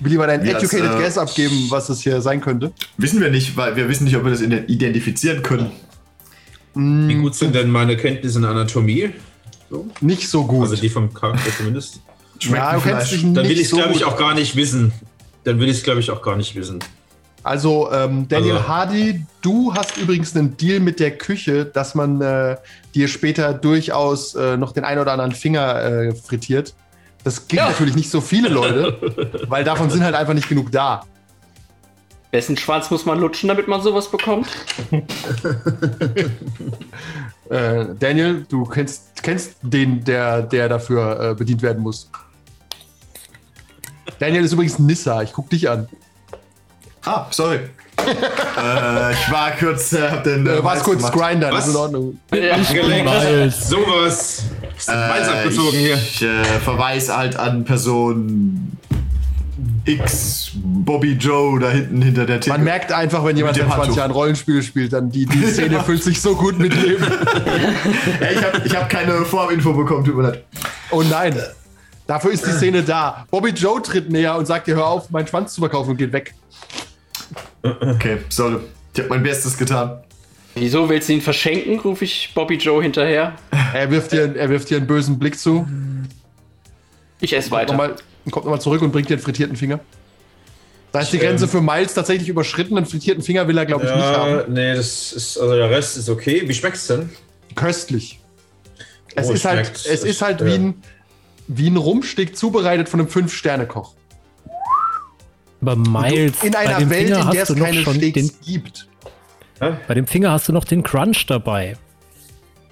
Will 0.00 0.12
jemand 0.12 0.30
einen 0.30 0.46
Ja, 0.46 0.54
das, 0.54 0.64
educated 0.64 0.96
äh, 0.96 1.02
guess 1.02 1.18
abgeben, 1.18 1.66
was 1.70 1.88
es 1.88 2.02
hier 2.02 2.20
sein 2.20 2.40
könnte? 2.40 2.72
Wissen 2.96 3.20
wir 3.20 3.30
nicht, 3.30 3.56
weil 3.56 3.74
wir 3.76 3.88
wissen 3.88 4.04
nicht, 4.04 4.16
ob 4.16 4.24
wir 4.24 4.30
das 4.30 4.40
identifizieren 4.40 5.42
können. 5.42 5.72
Wie 6.74 7.14
gut 7.16 7.34
sind 7.34 7.54
denn 7.56 7.70
meine 7.70 7.96
Kenntnisse 7.96 8.38
in 8.38 8.44
Anatomie? 8.44 9.10
Nicht 10.00 10.28
so 10.28 10.46
gut. 10.46 10.62
Also 10.62 10.76
die 10.76 10.88
vom 10.88 11.12
Charakter 11.12 11.50
zumindest. 11.56 12.00
ja, 12.40 12.74
du 12.74 12.80
kennst 12.80 13.12
dich 13.12 13.22
Dann 13.22 13.34
will 13.34 13.42
nicht 13.42 13.52
ich 13.52 13.60
es, 13.62 13.70
so 13.70 13.76
glaube 13.76 13.94
ich, 13.94 14.04
auch 14.04 14.16
gar 14.16 14.34
nicht 14.34 14.54
wissen. 14.54 14.92
Dann 15.42 15.58
will 15.58 15.68
ich 15.68 15.78
es, 15.78 15.82
glaube 15.82 16.00
ich, 16.00 16.10
auch 16.10 16.22
gar 16.22 16.36
nicht 16.36 16.54
wissen. 16.54 16.78
Also, 17.44 17.90
ähm, 17.92 18.26
Daniel 18.28 18.56
Also- 18.56 18.68
Hardy, 18.68 19.24
du 19.42 19.72
hast 19.74 19.96
übrigens 19.96 20.36
einen 20.36 20.56
Deal 20.56 20.80
mit 20.80 21.00
der 21.00 21.12
Küche, 21.16 21.64
dass 21.64 21.94
man 21.94 22.20
äh, 22.20 22.56
dir 22.94 23.08
später 23.08 23.54
durchaus 23.54 24.34
äh, 24.34 24.56
noch 24.56 24.72
den 24.72 24.84
einen 24.84 25.00
oder 25.00 25.12
anderen 25.12 25.32
Finger 25.32 25.82
äh, 25.82 26.14
frittiert. 26.14 26.74
Das 27.24 27.48
gibt 27.48 27.62
natürlich 27.62 27.96
nicht 27.96 28.10
so 28.10 28.20
viele 28.20 28.48
Leute, 28.48 29.40
weil 29.48 29.64
davon 29.64 29.90
sind 29.90 30.02
halt 30.04 30.14
einfach 30.14 30.34
nicht 30.34 30.48
genug 30.48 30.70
da. 30.72 31.04
Wessen 32.30 32.56
Schwanz 32.58 32.90
muss 32.90 33.06
man 33.06 33.18
lutschen, 33.20 33.48
damit 33.48 33.68
man 33.68 33.80
sowas 33.82 34.10
bekommt? 34.10 34.48
Äh, 37.50 37.86
Daniel, 37.98 38.44
du 38.46 38.64
kennst, 38.64 39.22
kennst 39.22 39.56
den, 39.62 40.04
der, 40.04 40.42
der 40.42 40.68
dafür 40.68 41.30
äh, 41.30 41.34
bedient 41.34 41.62
werden 41.62 41.82
muss. 41.82 42.10
Daniel 44.18 44.44
ist 44.44 44.52
übrigens 44.52 44.78
Nissa, 44.78 45.22
ich 45.22 45.32
guck 45.32 45.48
dich 45.48 45.70
an. 45.70 45.88
Ah, 47.04 47.26
sorry. 47.30 47.56
äh, 47.98 49.12
ich 49.12 49.32
war 49.32 49.50
kurz, 49.58 49.92
äh, 49.92 50.08
hab 50.08 50.24
den. 50.24 50.46
Äh, 50.46 50.62
warst 50.62 50.84
kurz. 50.84 51.10
Grinder, 51.10 51.50
Was? 51.52 51.66
ist 51.66 51.74
in 51.74 51.76
Ordnung. 51.76 52.20
Gelenkt. 52.30 53.54
Sowas. 53.54 54.44
Weiß 54.86 55.28
abgezogen 55.28 55.78
hier. 55.78 55.94
Ich 55.94 56.22
äh, 56.22 56.44
verweise 56.64 57.16
halt 57.16 57.36
an 57.36 57.64
Person 57.64 58.78
X, 59.84 60.52
Bobby 60.54 61.12
Joe 61.12 61.58
da 61.58 61.70
hinten 61.70 62.02
hinter 62.02 62.26
der 62.26 62.40
Theke. 62.40 62.54
Man 62.56 62.64
merkt 62.64 62.92
einfach, 62.92 63.24
wenn 63.24 63.36
jemand 63.36 63.56
seit 63.56 63.64
dem 63.64 63.68
20 63.68 63.80
Handtuch. 63.80 63.96
Jahren 63.96 64.10
Rollenspiele 64.10 64.62
spielt, 64.62 64.92
dann 64.92 65.10
die, 65.10 65.26
die 65.26 65.42
Szene 65.46 65.80
füllt 65.80 66.02
sich 66.02 66.20
so 66.20 66.34
gut 66.36 66.58
mit 66.58 66.74
Leben. 66.74 67.04
Ja, 68.20 68.30
ich 68.30 68.44
habe 68.44 68.62
ich 68.64 68.76
hab 68.76 68.88
keine 68.88 69.12
Vorabinfo 69.24 69.72
bekommen, 69.72 70.04
tut 70.04 70.16
mir 70.16 70.22
leid. 70.24 70.44
Oh 70.90 71.02
nein. 71.02 71.36
Dafür 72.06 72.32
ist 72.32 72.46
die 72.46 72.52
Szene 72.52 72.82
da. 72.82 73.26
Bobby 73.30 73.50
Joe 73.50 73.82
tritt 73.82 74.10
näher 74.10 74.36
und 74.36 74.46
sagt 74.46 74.66
dir, 74.66 74.76
hör 74.76 74.86
auf, 74.86 75.10
meinen 75.10 75.26
Schwanz 75.26 75.54
zu 75.54 75.60
verkaufen 75.60 75.90
und 75.90 75.96
geht 75.98 76.12
weg. 76.12 76.34
Okay, 77.62 78.18
sorry. 78.28 78.58
Ich 78.94 79.00
habe 79.00 79.08
mein 79.10 79.22
Bestes 79.22 79.56
getan. 79.56 80.00
Wieso 80.54 80.88
willst 80.88 81.08
du 81.08 81.12
ihn 81.12 81.20
verschenken? 81.20 81.78
rufe 81.80 82.04
ich 82.04 82.32
Bobby 82.34 82.56
Joe 82.56 82.82
hinterher. 82.82 83.34
Er 83.74 83.90
wirft 83.90 84.12
dir, 84.12 84.34
er 84.36 84.48
wirft 84.48 84.70
dir 84.70 84.78
einen 84.78 84.86
bösen 84.86 85.18
Blick 85.18 85.38
zu. 85.38 85.66
Ich 87.20 87.36
esse 87.36 87.50
weiter. 87.50 87.72
Nochmal, 87.72 87.96
kommt 88.30 88.44
nochmal 88.46 88.60
zurück 88.60 88.82
und 88.82 88.90
bringt 88.92 89.08
dir 89.08 89.14
einen 89.14 89.22
frittierten 89.22 89.56
Finger. 89.56 89.80
Da 90.92 91.00
ist 91.00 91.12
die 91.12 91.18
Grenze 91.18 91.46
für 91.46 91.60
Miles 91.60 91.94
tatsächlich 91.94 92.28
überschritten. 92.28 92.76
Einen 92.76 92.86
frittierten 92.86 93.22
Finger 93.22 93.46
will 93.46 93.58
er, 93.58 93.66
glaube 93.66 93.84
ich, 93.84 93.90
nicht 93.90 94.00
Ja, 94.00 94.16
haben. 94.16 94.52
nee, 94.52 94.74
das 94.74 95.12
ist, 95.12 95.36
also 95.38 95.54
der 95.54 95.70
Rest 95.70 95.96
ist 95.98 96.08
okay. 96.08 96.42
Wie 96.46 96.54
schmeckt's 96.54 96.86
denn? 96.86 97.10
Köstlich. 97.54 98.18
Es 99.14 99.28
Oh, 99.28 99.32
ist 99.32 99.44
halt, 99.44 99.66
schmeckt. 99.66 99.86
es 99.86 100.02
ist 100.04 100.22
halt 100.22 100.40
Ja. 100.40 100.46
wie 100.46 100.54
ein, 100.54 100.82
wie 101.46 101.68
ein 101.68 101.76
Rumstick 101.76 102.36
zubereitet 102.36 102.88
von 102.88 103.00
einem 103.00 103.08
Fünf-Sterne-Koch. 103.10 103.94
Aber 105.60 105.76
Miles, 105.76 106.42
In 106.42 106.52
bei 106.52 106.58
einer 106.58 106.78
dem 106.78 106.90
Welt, 106.90 107.06
Finger 107.08 107.20
in 107.20 107.30
der 107.30 107.40
hast 107.42 107.48
es 107.50 107.54
du 107.54 107.54
noch 107.60 107.66
keine 107.66 107.82
schon 107.82 107.94
Steaks 107.94 108.14
den, 108.14 108.30
gibt. 108.44 108.88
bei 109.58 109.94
dem 109.94 110.06
Finger 110.06 110.30
hast 110.32 110.48
du 110.48 110.52
noch 110.52 110.64
den 110.64 110.82
Crunch 110.82 111.26
dabei. 111.26 111.76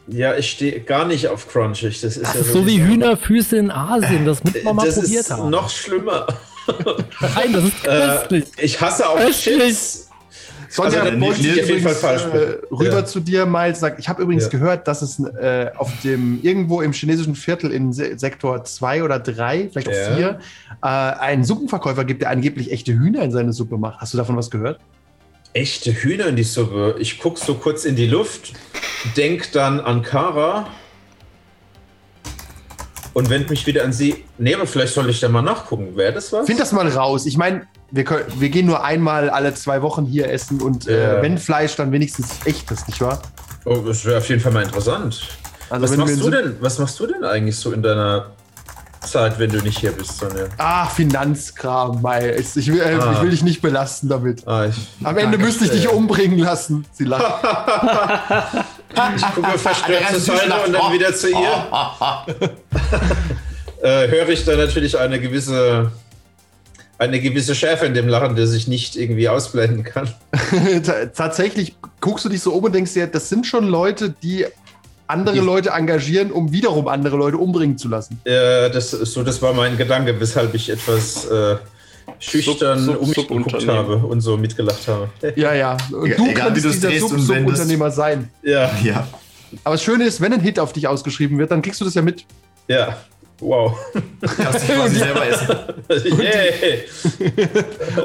Ja, 0.08 0.36
ich 0.36 0.50
stehe 0.52 0.80
gar 0.82 1.04
nicht 1.04 1.26
auf 1.26 1.48
crunchig. 1.48 2.00
Das 2.00 2.16
ist 2.16 2.22
Das 2.24 2.34
ja 2.34 2.40
ist 2.42 2.52
so 2.52 2.64
wie 2.66 2.80
Hühnerfüße 2.80 3.56
in 3.56 3.72
Asien, 3.72 4.24
das 4.24 4.44
muss 4.44 4.54
man 4.62 4.76
mal 4.76 4.86
das 4.86 4.94
probiert 5.00 5.20
ist 5.22 5.30
haben. 5.32 5.50
noch 5.50 5.68
schlimmer. 5.68 6.26
Nein, 7.20 7.52
das 7.52 7.64
ist 7.64 7.82
köstlich. 7.82 8.44
Äh, 8.56 8.64
ich 8.64 8.80
hasse 8.80 9.08
auch 9.08 9.16
Köstlich. 9.16 9.56
Chips. 9.58 10.05
Sonja 10.76 11.00
Also, 11.00 11.20
wollte 11.20 11.40
Nils 11.42 11.56
ich 11.56 11.62
auf 11.62 11.68
jeden 11.70 11.82
Fall 11.82 11.94
falsch 11.94 12.22
äh, 12.26 12.58
rüber 12.70 12.98
Ja. 12.98 13.04
zu 13.06 13.20
dir, 13.20 13.46
Miles. 13.46 13.80
Sagt, 13.80 13.98
ich 13.98 14.08
habe 14.08 14.22
übrigens 14.22 14.44
Ja. 14.44 14.50
gehört, 14.50 14.86
dass 14.86 15.00
es 15.02 15.18
äh, 15.18 15.70
auf 15.76 15.90
dem 16.04 16.38
irgendwo 16.42 16.82
im 16.82 16.92
chinesischen 16.92 17.34
Viertel 17.34 17.72
in 17.72 17.92
Se 17.94 18.18
Sektor 18.18 18.62
2 18.62 19.02
oder 19.02 19.18
3, 19.18 19.70
vielleicht 19.72 19.88
auch 19.88 19.92
Ja. 19.92 20.16
4, 20.16 20.38
äh, 20.82 20.86
einen 20.86 21.44
Suppenverkäufer 21.44 22.04
gibt, 22.04 22.22
der 22.22 22.30
angeblich 22.30 22.70
echte 22.72 22.92
Hühner 22.92 23.22
in 23.22 23.30
seine 23.32 23.52
Suppe 23.54 23.78
macht. 23.78 24.00
Hast 24.00 24.12
du 24.12 24.18
davon 24.18 24.36
was 24.36 24.50
gehört? 24.50 24.78
Echte 25.54 25.92
Hühner 25.92 26.26
in 26.26 26.36
die 26.36 26.42
Suppe. 26.44 26.96
Ich 26.98 27.18
gucke 27.18 27.40
so 27.42 27.54
kurz 27.54 27.86
in 27.86 27.96
die 27.96 28.06
Luft, 28.06 28.52
denk 29.16 29.52
dann 29.52 29.80
an 29.80 30.02
Kara 30.02 30.66
und 33.14 33.30
wende 33.30 33.48
mich 33.48 33.66
wieder 33.66 33.82
an 33.84 33.92
sie. 33.92 34.24
Nee, 34.36 34.54
aber 34.54 34.66
vielleicht 34.66 34.92
soll 34.92 35.08
ich 35.08 35.20
da 35.20 35.28
mal 35.30 35.40
nachgucken. 35.42 35.96
Wäre 35.96 36.12
das 36.12 36.32
was? 36.32 36.46
Find 36.46 36.60
das 36.60 36.72
mal 36.72 36.86
raus. 36.88 37.24
Ich 37.24 37.38
meine, 37.38 37.66
wir, 37.90 38.04
können- 38.04 38.24
wir 38.38 38.48
gehen 38.50 38.66
nur 38.66 38.82
einmal 38.84 39.30
alle 39.30 39.54
zwei 39.54 39.82
Wochen 39.82 40.04
hier 40.06 40.30
essen 40.30 40.60
und 40.60 40.86
äh, 40.88 41.16
Ja. 41.16 41.22
wenn 41.22 41.38
Fleisch, 41.38 41.76
dann 41.76 41.92
wenigstens 41.92 42.28
echtes, 42.44 42.86
nicht 42.86 43.00
wahr? 43.00 43.20
oh, 43.64 43.76
das 43.86 44.04
wäre 44.04 44.18
auf 44.18 44.28
jeden 44.28 44.40
Fall 44.40 44.52
mal 44.52 44.62
interessant. 44.64 45.20
Also 45.68 45.82
was, 45.84 45.90
wenn 45.92 45.98
wir 45.98 46.04
machst 46.04 46.18
du 46.18 46.22
so- 46.24 46.30
denn, 46.30 46.56
was 46.60 46.78
machst 46.78 47.00
du 47.00 47.06
denn 47.06 47.24
eigentlich 47.24 47.56
so 47.56 47.72
in 47.72 47.82
deiner 47.82 48.26
Zeit, 49.00 49.38
wenn 49.38 49.50
du 49.50 49.58
nicht 49.58 49.78
hier 49.78 49.92
bist, 49.92 50.18
Sonja? 50.18 50.46
Ah, 50.58 50.86
Finanzkram, 50.86 52.02
Miles. 52.02 52.56
Ich 52.56 52.72
will, 52.72 52.80
äh, 52.80 52.98
Ah. 53.00 53.12
ich 53.14 53.22
will 53.22 53.30
dich 53.30 53.42
nicht 53.44 53.62
belasten 53.62 54.08
damit. 54.08 54.46
Ah, 54.48 54.66
ich, 54.66 54.76
Am 55.04 55.16
Ende 55.16 55.38
müsste 55.38 55.64
ich 55.64 55.70
dich 55.70 55.88
umbringen 55.88 56.38
lassen. 56.38 56.84
Sie 56.92 57.04
lacht. 57.04 57.44
ich 59.16 59.22
gucke 59.34 59.58
verstört 59.58 60.08
zur 60.10 60.20
Seite 60.20 60.54
und 60.66 60.72
dann 60.72 60.92
wieder 60.92 61.14
zu 61.14 61.30
ihr. 61.30 61.36
äh, 63.82 64.08
höre 64.08 64.28
ich 64.28 64.44
da 64.44 64.56
natürlich 64.56 64.98
eine 64.98 65.20
gewisse, 65.20 65.90
eine 66.98 67.20
gewisse 67.20 67.54
Schärfe 67.54 67.86
in 67.86 67.94
dem 67.94 68.08
Lachen, 68.08 68.36
der 68.36 68.46
sich 68.46 68.68
nicht 68.68 68.96
irgendwie 68.96 69.28
ausblenden 69.28 69.84
kann. 69.84 70.08
Ta- 70.84 71.06
Tatsächlich 71.06 71.76
guckst 72.00 72.24
du 72.24 72.28
dich 72.28 72.40
so 72.40 72.52
um 72.52 72.64
und 72.64 72.74
denkst 72.74 72.94
dir, 72.94 73.06
das 73.06 73.28
sind 73.28 73.46
schon 73.46 73.66
Leute, 73.66 74.14
die 74.22 74.46
andere 75.06 75.40
Leute 75.40 75.70
engagieren, 75.70 76.32
um 76.32 76.50
wiederum 76.52 76.88
andere 76.88 77.16
Leute 77.16 77.36
umbringen 77.36 77.78
zu 77.78 77.88
lassen. 77.88 78.20
Äh, 78.24 78.70
das, 78.70 78.92
ist 78.92 79.12
so, 79.12 79.22
das 79.22 79.40
war 79.42 79.52
mein 79.52 79.76
Gedanke, 79.76 80.18
weshalb 80.18 80.52
ich 80.54 80.68
etwas 80.70 81.26
äh, 81.26 81.56
schüchtern 82.18 82.78
Sub- 82.84 82.94
Sub- 82.94 83.02
um 83.02 83.08
mich 83.08 83.16
geguckt 83.28 83.68
habe 83.68 83.96
und 83.98 84.20
so 84.20 84.36
mitgelacht 84.36 84.88
habe. 84.88 85.08
Ja, 85.36 85.52
ja. 85.54 85.76
Und 85.92 86.08
Ja, 86.08 86.16
du 86.16 86.26
egal, 86.28 86.48
kannst 86.48 86.64
dieser 86.64 86.88
drehst 86.88 87.00
Sub 87.08 87.12
und 87.12 87.28
wendest. 87.28 87.58
Subunternehmer 87.58 87.90
sein. 87.90 88.30
Ja, 88.42 88.70
Ja. 88.82 89.06
Aber 89.62 89.76
das 89.76 89.82
Schöne 89.84 90.04
ist, 90.04 90.20
wenn 90.20 90.32
ein 90.32 90.40
Hit 90.40 90.58
auf 90.58 90.72
dich 90.72 90.88
ausgeschrieben 90.88 91.38
wird, 91.38 91.52
dann 91.52 91.62
kriegst 91.62 91.80
du 91.80 91.84
das 91.84 91.94
ja 91.94 92.02
mit. 92.02 92.24
ja. 92.68 92.96
Wow. 93.40 93.76
Kannst 94.20 94.68
dich 94.68 94.74
quasi 94.76 94.96
selber 94.96 95.26
essen. 95.26 95.56
Yay. 96.20 96.84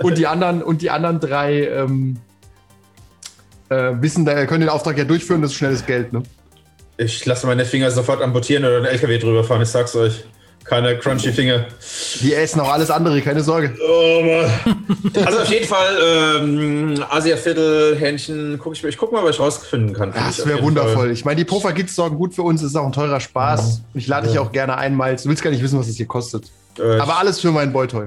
Und 0.01 0.17
die 0.17 0.27
anderen, 0.27 0.61
und 0.61 0.81
die 0.81 0.89
anderen 0.89 1.19
drei 1.19 1.67
ähm, 1.67 2.17
äh, 3.69 3.93
wissen, 4.01 4.25
da 4.25 4.45
können 4.45 4.61
den 4.61 4.69
Auftrag 4.69 4.97
ja 4.97 5.05
durchführen, 5.05 5.41
das 5.41 5.51
ist 5.51 5.57
schnelles 5.57 5.85
Geld, 5.85 6.11
ne? 6.11 6.23
Ich 6.97 7.25
lasse 7.25 7.47
meine 7.47 7.65
Finger 7.65 7.89
sofort 7.89 8.21
amputieren 8.21 8.65
oder 8.65 8.77
einen 8.77 8.85
LKW 8.85 9.17
drüber 9.17 9.43
fahren, 9.43 9.61
ich 9.61 9.69
sag's 9.69 9.95
euch. 9.95 10.25
Keine 10.63 10.97
crunchy 10.97 11.31
Finger. 11.33 11.65
Die 12.21 12.33
essen 12.33 12.59
auch 12.61 12.71
alles 12.71 12.89
andere, 12.91 13.19
keine 13.21 13.41
Sorge. 13.43 13.75
Oh 13.85 14.21
Mann. 14.23 14.77
Also 15.25 15.39
auf 15.39 15.49
jeden 15.51 15.67
Fall 15.67 15.97
ähm, 16.41 17.03
Asia-Viertel, 17.09 17.97
Hähnchen, 17.97 18.57
guck 18.61 18.73
ich, 18.73 18.81
mir- 18.83 18.89
ich 18.89 18.97
guck 18.97 19.11
mal, 19.11 19.23
was 19.23 19.31
ich 19.35 19.39
rausfinden 19.41 19.93
kann. 19.93 20.13
Das 20.13 20.45
wäre 20.45 20.61
wundervoll. 20.61 20.93
Fall. 20.95 21.11
Ich 21.11 21.25
meine, 21.25 21.35
die 21.37 21.45
Puffer 21.45 21.73
Kids 21.73 21.95
sorgen 21.95 22.15
gut 22.17 22.33
für 22.33 22.43
uns, 22.43 22.61
es 22.61 22.69
ist 22.69 22.75
auch 22.75 22.85
ein 22.85 22.91
teurer 22.93 23.19
Spaß. 23.19 23.81
Ich 23.93 24.07
lade 24.07 24.27
dich 24.27 24.39
auch 24.39 24.51
gerne 24.51 24.77
einmal. 24.77 25.15
Du 25.17 25.25
willst 25.29 25.43
gar 25.43 25.49
nicht 25.51 25.61
wissen, 25.61 25.77
was 25.79 25.87
es 25.89 25.97
hier 25.97 26.05
kostet. 26.07 26.45
Äh, 26.79 26.99
Aber 26.99 27.17
alles 27.17 27.39
für 27.41 27.51
meinen 27.51 27.73
Boytoy. 27.73 28.05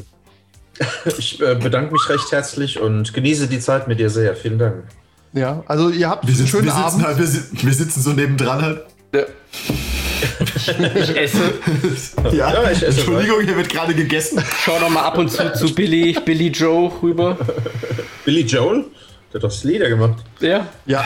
ich 1.18 1.40
äh, 1.42 1.54
bedanke 1.56 1.92
mich 1.92 2.08
recht 2.08 2.32
herzlich 2.32 2.80
und 2.80 3.12
genieße 3.12 3.46
die 3.48 3.60
Zeit 3.60 3.86
mit 3.88 3.98
dir 4.00 4.08
sehr. 4.10 4.34
Vielen 4.34 4.58
Dank. 4.58 4.84
Ja, 5.34 5.62
also 5.66 5.90
ihr 5.90 6.08
habt 6.08 6.24
Wir, 6.24 6.28
einen 6.28 6.36
sitzen, 6.36 6.48
schönen 6.50 6.64
wir, 6.66 6.72
sitzen 6.72 6.84
Abend. 7.04 7.06
halt, 7.06 7.18
wir, 7.18 7.62
wir 7.66 7.74
sitzen 7.74 8.00
so 8.02 8.10
nebendran 8.10 8.62
halt. 8.62 8.82
Ich 10.94 11.16
esse. 11.16 11.54
Ja, 12.32 12.52
Ja, 12.52 12.70
ich 12.70 12.82
esse 12.82 13.00
Entschuldigung, 13.00 13.40
hier 13.42 13.56
wird 13.56 13.68
gerade 13.68 13.94
gegessen. 13.94 14.42
Schau 14.64 14.78
doch 14.78 14.90
mal 14.90 15.02
ab 15.02 15.18
und 15.18 15.30
zu 15.30 15.52
zu 15.52 15.74
Billy, 15.74 16.16
Billy 16.24 16.48
Joe 16.48 16.90
rüber. 17.02 17.36
Billy 18.24 18.42
Joel? 18.42 18.84
Der 19.34 19.42
hat 19.42 19.44
doch 19.44 19.48
das 19.48 19.62
gemacht. 19.62 20.22
Ja. 20.38 20.68
Ja, 20.86 21.04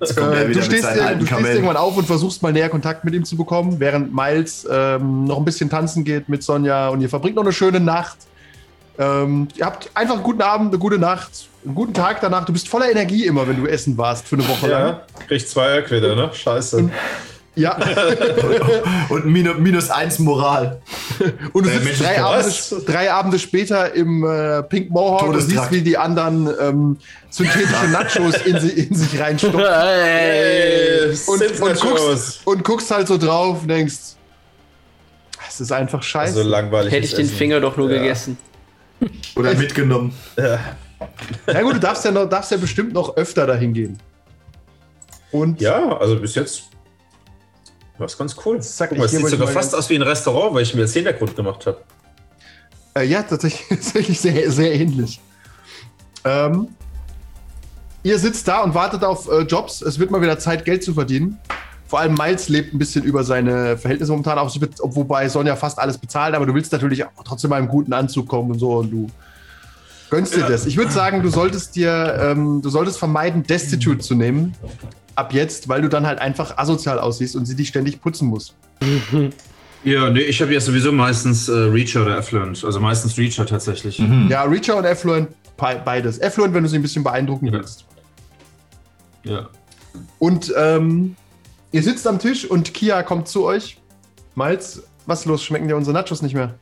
Jetzt 0.00 0.16
kommt 0.16 0.34
er 0.34 0.44
äh, 0.44 0.48
wieder 0.50 0.60
du, 0.60 0.66
stehst, 0.66 0.84
seinen 0.84 1.00
alten 1.00 1.20
du 1.20 1.26
stehst 1.26 1.48
irgendwann 1.48 1.76
auf 1.76 1.96
und 1.96 2.06
versuchst 2.06 2.42
mal 2.42 2.52
näher 2.52 2.68
Kontakt 2.68 3.04
mit 3.04 3.12
ihm 3.12 3.24
zu 3.24 3.36
bekommen, 3.36 3.80
während 3.80 4.14
Miles 4.14 4.66
ähm, 4.70 5.24
noch 5.24 5.38
ein 5.38 5.44
bisschen 5.44 5.68
tanzen 5.68 6.04
geht 6.04 6.28
mit 6.28 6.44
Sonja 6.44 6.88
und 6.90 7.00
ihr 7.00 7.08
verbringt 7.08 7.34
noch 7.34 7.42
eine 7.42 7.52
schöne 7.52 7.80
Nacht. 7.80 8.18
Ähm, 8.98 9.48
ihr 9.56 9.66
habt 9.66 9.90
einfach 9.94 10.14
einen 10.14 10.22
guten 10.22 10.42
Abend, 10.42 10.68
eine 10.68 10.78
gute 10.78 10.98
Nacht, 10.98 11.48
einen 11.64 11.74
guten 11.74 11.92
Tag 11.92 12.20
danach. 12.20 12.44
Du 12.44 12.52
bist 12.52 12.68
voller 12.68 12.88
Energie 12.88 13.26
immer, 13.26 13.48
wenn 13.48 13.60
du 13.60 13.66
essen 13.66 13.98
warst 13.98 14.28
für 14.28 14.36
eine 14.36 14.46
Woche 14.46 14.68
lang. 14.68 14.86
Ja, 14.86 15.02
kriegt 15.26 15.48
zwei 15.48 15.82
Quitter, 15.82 16.14
ne? 16.14 16.30
Scheiße. 16.32 16.88
Ja, 17.56 17.78
Und 19.10 19.26
minus, 19.26 19.58
minus 19.58 19.90
eins 19.90 20.18
Moral. 20.18 20.80
und 21.52 21.66
du 21.66 21.70
Äh, 21.70 21.78
sitzt 21.78 22.02
drei 22.02 22.20
Abende, 22.20 22.52
drei 22.84 23.12
Abende 23.12 23.38
später 23.38 23.94
im 23.94 24.24
äh, 24.24 24.62
Pink 24.64 24.90
Mohawk 24.90 25.28
und 25.28 25.40
siehst, 25.40 25.70
wie 25.70 25.82
die 25.82 25.96
anderen 25.96 26.48
ähm, 26.60 26.96
synthetische 27.30 27.86
Nachos 27.92 28.34
in, 28.44 28.56
in 28.56 28.94
sich 28.94 29.20
reinstopfen. 29.20 29.60
Hey, 29.60 31.10
und, 31.26 31.60
und, 31.60 31.80
guckst, 31.80 32.40
und 32.44 32.64
guckst 32.64 32.90
halt 32.90 33.06
so 33.06 33.18
drauf 33.18 33.62
und 33.62 33.68
denkst, 33.68 33.94
es 35.48 35.60
ist 35.60 35.70
einfach 35.70 36.02
scheiße. 36.02 36.34
So 36.34 36.42
langweilig. 36.42 36.92
Hätte 36.92 37.04
ich 37.06 37.14
den 37.14 37.28
Finger 37.28 37.60
doch 37.60 37.76
nur 37.76 37.88
gegessen. 37.88 38.36
Oder 39.36 39.54
mitgenommen. 39.54 40.12
Na 41.46 41.62
gut, 41.62 41.74
du 41.74 41.80
darfst 41.80 42.04
ja, 42.04 42.10
noch, 42.10 42.28
darfst 42.28 42.50
ja 42.50 42.56
bestimmt 42.56 42.92
noch 42.92 43.16
öfter 43.16 43.46
dahin 43.46 43.72
gehen. 43.74 43.98
Und 45.30 45.60
Ja, 45.60 45.96
also 45.98 46.16
bis 46.18 46.34
jetzt 46.34 46.64
war 47.98 48.06
es 48.06 48.16
ganz 48.18 48.34
cool. 48.44 48.60
Guck 48.60 48.98
mal, 48.98 49.04
es 49.04 49.10
sieht 49.12 49.26
sogar 49.28 49.48
fast 49.48 49.72
ganz- 49.72 49.84
aus 49.84 49.90
wie 49.90 49.96
ein 49.96 50.02
Restaurant, 50.02 50.54
weil 50.54 50.62
ich 50.62 50.74
mir 50.74 50.82
jetzt 50.82 50.94
Hintergrund 50.94 51.34
gemacht 51.36 51.66
habe. 51.66 51.78
äh, 52.96 53.04
ja, 53.04 53.22
tatsächlich, 53.22 53.66
tatsächlich 53.68 54.20
sehr, 54.20 54.50
sehr 54.50 54.72
ähnlich. 54.74 55.20
Ähm, 56.24 56.68
ihr 58.02 58.18
sitzt 58.18 58.48
da 58.48 58.62
und 58.62 58.74
wartet 58.74 59.04
auf 59.04 59.28
äh, 59.30 59.40
Jobs. 59.42 59.82
Es 59.82 59.98
wird 59.98 60.10
mal 60.10 60.20
wieder 60.20 60.38
Zeit, 60.38 60.64
Geld 60.64 60.82
zu 60.82 60.94
verdienen. 60.94 61.38
Vor 61.86 62.00
allem 62.00 62.14
Miles 62.14 62.48
lebt 62.48 62.74
ein 62.74 62.78
bisschen 62.78 63.04
über 63.04 63.22
seine 63.24 63.76
Verhältnisse 63.76 64.10
momentan, 64.10 64.38
auch, 64.38 64.54
ob- 64.80 64.96
wobei 64.96 65.28
Sonja 65.28 65.54
fast 65.54 65.78
alles 65.78 65.98
bezahlt, 65.98 66.34
aber 66.34 66.46
du 66.46 66.54
willst 66.54 66.72
natürlich 66.72 67.04
auch 67.04 67.10
trotzdem 67.24 67.50
mal 67.50 67.58
im 67.60 67.68
guten 67.68 67.92
Anzug 67.92 68.26
kommen 68.26 68.50
und 68.52 68.58
so 68.58 68.78
und 68.78 68.90
du 68.90 69.06
gönnst 70.10 70.34
dir 70.36 70.42
das. 70.46 70.66
Ich 70.66 70.76
würde 70.76 70.90
sagen, 70.92 71.22
du 71.22 71.28
solltest 71.30 71.76
dir, 71.76 72.18
ähm, 72.20 72.62
du 72.62 72.68
solltest 72.68 72.98
vermeiden, 72.98 73.42
Destitute 73.42 73.98
zu 73.98 74.14
nehmen. 74.14 74.54
Ab 75.16 75.32
jetzt, 75.32 75.68
weil 75.68 75.80
du 75.82 75.88
dann 75.88 76.06
halt 76.06 76.18
einfach 76.18 76.58
asozial 76.58 76.98
aussiehst 76.98 77.36
und 77.36 77.46
sie 77.46 77.54
dich 77.56 77.68
ständig 77.68 78.00
putzen 78.00 78.28
muss. 78.28 78.54
Ja, 79.86 80.08
nee, 80.08 80.20
ich 80.20 80.40
habe 80.40 80.54
ja 80.54 80.60
sowieso 80.60 80.92
meistens 80.92 81.46
äh, 81.46 81.52
Reacher 81.52 82.00
oder 82.06 82.16
Affluent. 82.16 82.64
Also 82.64 82.80
meistens 82.80 83.18
Reacher 83.18 83.44
tatsächlich. 83.44 83.98
Ja, 84.30 84.44
Reacher 84.44 84.76
und 84.78 84.86
Affluent, 84.86 85.28
be- 85.58 85.82
beides. 85.84 86.22
Affluent, 86.22 86.54
wenn 86.54 86.62
du 86.62 86.70
sie 86.70 86.76
ein 86.76 86.82
bisschen 86.82 87.04
beeindrucken 87.04 87.44
Ja. 87.48 87.52
willst. 87.52 87.84
Ja. 89.24 89.50
Und 90.18 90.54
ähm, 90.56 91.16
ihr 91.70 91.82
sitzt 91.82 92.06
am 92.06 92.18
Tisch 92.18 92.46
und 92.50 92.72
Kia 92.72 93.02
kommt 93.02 93.28
zu 93.28 93.44
euch. 93.44 93.76
Miles, 94.34 94.82
was 95.04 95.20
ist 95.20 95.26
los? 95.26 95.44
Schmecken 95.44 95.68
dir 95.68 95.76
unsere 95.76 95.92
Nachos 95.92 96.22
nicht 96.22 96.34
mehr? 96.34 96.54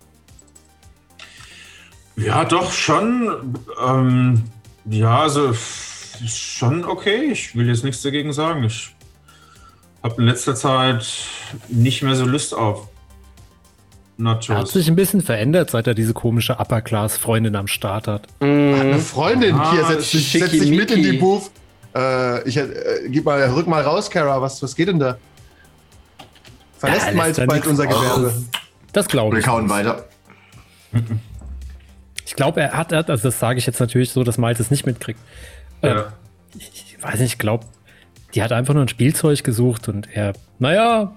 Ja, 2.17 2.45
doch, 2.45 2.73
schon. 2.73 3.57
Ähm, 3.85 4.45
ja, 4.85 5.21
also 5.21 5.53
schon 5.55 6.85
okay. 6.85 7.31
Ich 7.33 7.55
will 7.57 7.69
jetzt 7.69 7.85
nichts 7.85 8.03
dagegen 8.03 8.33
sagen. 8.33 8.65
Ich 8.65 8.95
habe 10.03 10.21
in 10.21 10.27
letzter 10.29 10.55
Zeit 10.55 11.07
nicht 11.69 12.03
mehr 12.03 12.15
so 12.17 12.25
Lust 12.25 12.55
auf 12.55 12.89
Er 14.19 14.29
hat 14.31 14.49
Nachos. 14.49 14.73
sich 14.73 14.89
ein 14.89 14.97
bisschen 14.97 15.21
verändert, 15.23 15.71
seit 15.71 15.87
er 15.87 15.95
diese 15.95 16.13
komische 16.13 16.59
Upper-Class-Freundin 16.59 17.57
am 17.57 17.67
Start 17.67 18.09
hat. 18.09 18.27
Eine 18.41 18.99
Freundin, 18.99 19.55
Ah, 19.55 19.71
Kia, 19.73 19.85
setzt 19.87 20.11
sich, 20.11 20.33
setzt 20.33 20.51
sich 20.53 20.71
mit 20.71 20.91
in 20.91 21.03
die. 21.03 21.13
Booth. 21.13 21.51
Äh, 21.95 22.47
ich, 22.49 22.57
äh, 22.57 22.69
gib 23.09 23.25
mal, 23.25 23.41
rück 23.51 23.67
mal 23.67 23.83
raus, 23.83 24.11
Kara. 24.11 24.41
Was, 24.41 24.63
was 24.63 24.75
geht 24.77 24.89
denn 24.89 24.99
da? 24.99 25.17
Verlässt 26.79 27.07
Ja, 27.07 27.13
er 27.27 27.47
bald 27.47 27.67
unser. 27.67 27.87
Gewerbe. 27.87 28.33
Das 28.93 29.07
glaube 29.09 29.37
Wir 29.37 29.41
ich. 29.41 29.45
kauen 29.47 29.69
weiter. 29.71 30.05
Ich 32.33 32.37
Ich 32.37 32.37
glaube, 32.37 32.63
er 32.63 32.73
hat, 32.73 32.95
also 32.95 33.29
das 33.29 33.39
sage 33.39 33.59
ich 33.59 33.67
jetzt 33.67 33.79
natürlich 33.79 34.09
so, 34.11 34.25
dass 34.25 34.39
Miles 34.39 34.59
es 34.59 34.71
nicht 34.71 34.87
mitkriegt. 34.87 35.21
Ja. 35.83 36.15
Ich 36.59 36.97
weiß 36.99 37.21
nicht, 37.21 37.33
ich 37.33 37.39
glaube, 37.39 37.67
die 38.35 38.43
hat 38.43 38.53
einfach 38.53 38.73
nur 38.73 38.83
ein 38.85 38.89
Spielzeug 38.89 39.45
gesucht 39.45 39.87
und 39.89 40.09
er, 40.11 40.33
naja, 40.59 41.13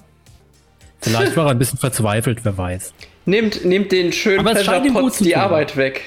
vielleicht 1.01 1.37
war 1.37 1.45
er 1.45 1.51
ein 1.51 1.57
bisschen 1.57 1.79
verzweifelt, 1.79 2.39
wer 2.43 2.57
weiß. 2.57 2.93
Nehmt, 3.25 3.63
nehmt 3.63 3.93
den 3.93 4.11
schönen 4.11 4.41
Aber 4.41 4.59
es 4.59 4.65
scheint 4.65 4.85
ihm 4.85 4.93
gut 4.93 5.03
Pleasure-Pots 5.03 5.17
die. 5.19 5.35
Arbeit 5.37 5.77
weg. 5.77 6.01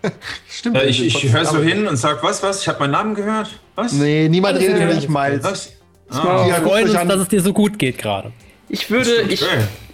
Stimmt. 0.48 0.76
Ja, 0.76 0.84
ich 0.84 1.02
also, 1.02 1.18
ich 1.18 1.32
höre 1.34 1.44
so 1.44 1.62
hin 1.62 1.86
und 1.86 1.98
sag, 1.98 2.22
was, 2.22 2.42
was? 2.42 2.62
Ich 2.62 2.68
habe 2.68 2.80
meinen 2.80 2.92
Namen 2.92 3.14
gehört? 3.14 3.60
Was? 3.74 3.92
Nee, 3.92 4.26
niemand 4.30 4.58
redet 4.58 4.82
über 4.82 4.94
dich, 4.94 5.10
Miles. 5.10 5.44
Was? 5.44 5.72
Wir 6.08 6.54
guckt 6.54 6.66
freuen 6.66 6.88
uns, 6.88 6.96
an. 6.96 7.08
dass 7.08 7.20
es 7.20 7.28
dir 7.28 7.42
so 7.42 7.52
gut 7.52 7.78
geht 7.78 7.98
gerade. 7.98 8.32
Ich 8.70 8.90
würde, 8.90 9.20
ich, 9.28 9.44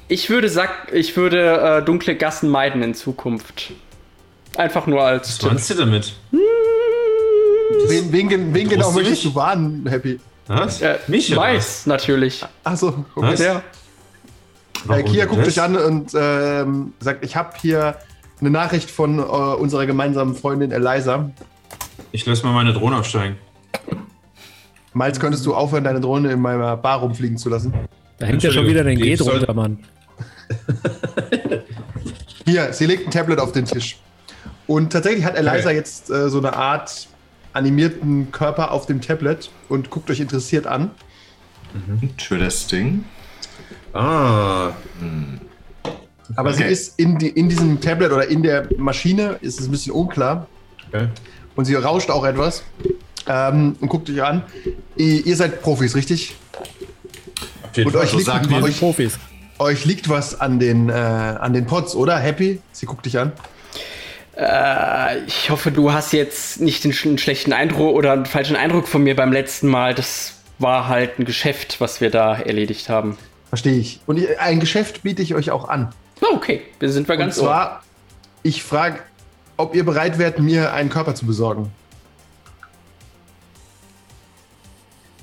ich 0.06 0.30
würde 0.30 0.48
sag, 0.48 0.92
ich 0.92 1.16
würde 1.16 1.80
äh, 1.80 1.84
dunkle 1.84 2.14
Gassen 2.14 2.48
meiden 2.48 2.80
in 2.84 2.94
Zukunft. 2.94 3.72
Einfach 4.56 4.86
nur 4.86 5.02
als 5.02 5.42
Was 5.42 5.50
meinst 5.50 5.70
du 5.70 5.74
damit? 5.74 6.14
Wen, 7.88 8.12
wen, 8.12 8.28
gen- 8.28 8.54
wen 8.54 8.68
genau 8.68 8.90
möchtest 8.92 9.24
mich? 9.24 9.32
du 9.32 9.38
warnen, 9.38 9.86
Happy? 9.88 10.20
Was? 10.46 10.80
Äh, 10.82 10.98
Mich 11.06 11.32
oder 11.32 11.40
was? 11.42 11.48
Mais, 11.52 11.86
natürlich. 11.86 12.44
Achso, 12.64 12.88
okay. 13.14 13.32
Was? 13.32 13.40
Ja. 13.40 13.62
Äh, 14.88 15.02
Kia 15.04 15.24
guckt 15.26 15.46
dich 15.46 15.60
an 15.60 15.76
und 15.76 16.12
ähm, 16.14 16.92
sagt, 17.00 17.24
ich 17.24 17.36
habe 17.36 17.50
hier 17.60 17.96
eine 18.40 18.50
Nachricht 18.50 18.90
von 18.90 19.18
äh, 19.18 19.22
unserer 19.22 19.86
gemeinsamen 19.86 20.34
Freundin 20.34 20.72
Eliza. 20.72 21.30
Ich 22.10 22.26
lasse 22.26 22.44
mal 22.44 22.52
meine 22.52 22.72
Drohne 22.72 22.96
aufsteigen. 22.96 23.36
Miles, 24.94 25.18
könntest 25.18 25.46
du 25.46 25.54
aufhören, 25.54 25.84
deine 25.84 26.00
Drohne 26.00 26.32
in 26.32 26.40
meiner 26.40 26.76
Bar 26.76 26.98
rumfliegen 27.00 27.38
zu 27.38 27.48
lassen? 27.48 27.72
Da 28.18 28.26
hängt 28.26 28.42
ja 28.42 28.50
schon 28.50 28.66
wieder 28.66 28.84
dein 28.84 28.98
G 28.98 29.16
drunter, 29.16 29.54
Mann. 29.54 29.78
Hier, 32.46 32.72
sie 32.72 32.86
legt 32.86 33.06
ein 33.06 33.10
Tablet 33.10 33.38
auf 33.38 33.52
den 33.52 33.64
Tisch. 33.64 33.98
Und 34.72 34.90
tatsächlich 34.90 35.24
hat 35.26 35.36
Eliza 35.36 35.66
Okay. 35.68 35.74
jetzt 35.74 36.08
äh, 36.10 36.30
so 36.30 36.38
eine 36.38 36.54
Art 36.56 37.06
animierten 37.52 38.32
Körper 38.32 38.70
auf 38.70 38.86
dem 38.86 39.02
Tablet 39.02 39.50
und 39.68 39.90
guckt 39.90 40.10
euch 40.10 40.18
interessiert 40.20 40.66
an. 40.66 40.90
Interesting. 42.00 43.04
Ah, 43.92 44.70
Aber 46.36 46.54
sie 46.54 46.62
Okay. 46.62 46.72
ist 46.72 46.98
in, 46.98 47.18
die, 47.18 47.28
in 47.28 47.50
diesem 47.50 47.82
Tablet 47.82 48.12
oder 48.12 48.26
in 48.28 48.42
der 48.42 48.66
Maschine, 48.78 49.36
ist 49.42 49.60
es 49.60 49.66
ein 49.66 49.72
bisschen 49.72 49.92
unklar. 49.92 50.46
okay. 50.88 51.08
Und 51.54 51.66
sie 51.66 51.74
rauscht 51.74 52.08
auch 52.08 52.24
etwas. 52.24 52.62
Ähm, 53.26 53.76
und 53.78 53.88
guckt 53.88 54.08
euch 54.08 54.22
an. 54.22 54.42
Ihr, 54.96 55.26
ihr 55.26 55.36
seid 55.36 55.60
Profis, 55.60 55.94
richtig? 55.94 56.34
Auf 57.62 57.76
jeden 57.76 57.88
Und 57.88 57.92
Fall. 57.92 58.04
euch 58.04 58.10
so 58.10 58.16
liegt, 58.16 58.50
euch, 58.62 58.78
Profis. 58.78 59.18
euch 59.58 59.84
liegt 59.84 60.08
was 60.08 60.40
an 60.40 60.58
den, 60.58 60.88
äh, 60.88 60.92
an 60.94 61.52
den 61.52 61.66
Pots, 61.66 61.94
oder? 61.94 62.18
Happy? 62.18 62.62
Sie 62.72 62.86
guckt 62.86 63.04
dich 63.04 63.18
an. 63.18 63.32
Äh, 64.36 65.18
ich 65.26 65.50
hoffe, 65.50 65.70
du 65.70 65.92
hast 65.92 66.12
jetzt 66.12 66.60
nicht 66.60 66.84
den, 66.84 66.94
einen 67.04 67.18
schlechten 67.18 67.52
Eindruck 67.52 67.94
oder 67.94 68.12
einen 68.12 68.26
falschen 68.26 68.56
Eindruck 68.56 68.88
von 68.88 69.02
mir 69.02 69.14
beim 69.14 69.32
letzten 69.32 69.68
Mal. 69.68 69.94
Das 69.94 70.34
war 70.58 70.88
halt 70.88 71.18
ein 71.18 71.24
Geschäft, 71.24 71.80
was 71.80 72.00
wir 72.00 72.10
da 72.10 72.36
erledigt 72.36 72.88
haben. 72.88 73.18
Verstehe 73.48 73.78
ich. 73.78 74.00
Und 74.06 74.20
ein 74.38 74.60
Geschäft 74.60 75.02
biete 75.02 75.22
ich 75.22 75.34
euch 75.34 75.50
auch 75.50 75.68
an. 75.68 75.92
Oh, 76.22 76.34
okay, 76.36 76.62
wir 76.78 76.88
sind 76.90 77.08
wir 77.08 77.14
Und 77.16 77.20
ganz 77.20 77.38
ohr. 77.38 77.44
zwar, 77.44 77.82
ich 78.42 78.62
frage, 78.62 79.00
ob 79.56 79.74
ihr 79.74 79.84
bereit 79.84 80.18
wärt, 80.18 80.38
mir 80.38 80.72
einen 80.72 80.88
Körper 80.88 81.14
zu 81.14 81.26
besorgen. 81.26 81.70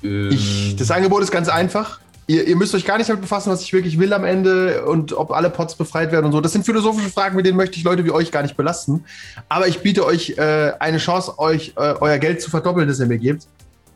Ähm, 0.03 0.29
Ich, 0.31 0.75
das 0.75 0.91
Angebot 0.91 1.23
ist 1.23 1.31
ganz 1.31 1.49
einfach. 1.49 1.99
Ihr, 2.29 2.47
ihr 2.47 2.55
müsst 2.55 2.75
euch 2.75 2.85
gar 2.85 2.99
nicht 2.99 3.09
damit 3.09 3.23
befassen, 3.23 3.49
was 3.49 3.63
ich 3.63 3.73
wirklich 3.73 3.97
will 3.97 4.13
am 4.13 4.23
Ende 4.23 4.85
und 4.85 5.13
ob 5.13 5.31
alle 5.31 5.49
Pots 5.49 5.73
befreit 5.73 6.11
werden 6.11 6.27
und 6.27 6.31
so. 6.31 6.41
Das 6.41 6.51
sind 6.51 6.63
philosophische 6.63 7.09
Fragen, 7.09 7.35
mit 7.35 7.43
denen 7.47 7.57
möchte 7.57 7.77
ich 7.77 7.83
Leute 7.83 8.05
wie 8.05 8.11
euch 8.11 8.31
gar 8.31 8.43
nicht 8.43 8.55
belasten. 8.55 9.03
Aber 9.49 9.67
ich 9.67 9.79
biete 9.79 10.05
euch 10.05 10.37
äh, 10.37 10.73
eine 10.79 10.99
Chance, 10.99 11.39
euch 11.39 11.73
äh, 11.75 11.95
euer 11.99 12.19
Geld 12.19 12.39
zu 12.39 12.51
verdoppeln, 12.51 12.87
das 12.87 12.99
ihr 12.99 13.07
mir 13.07 13.17
gebt. 13.17 13.47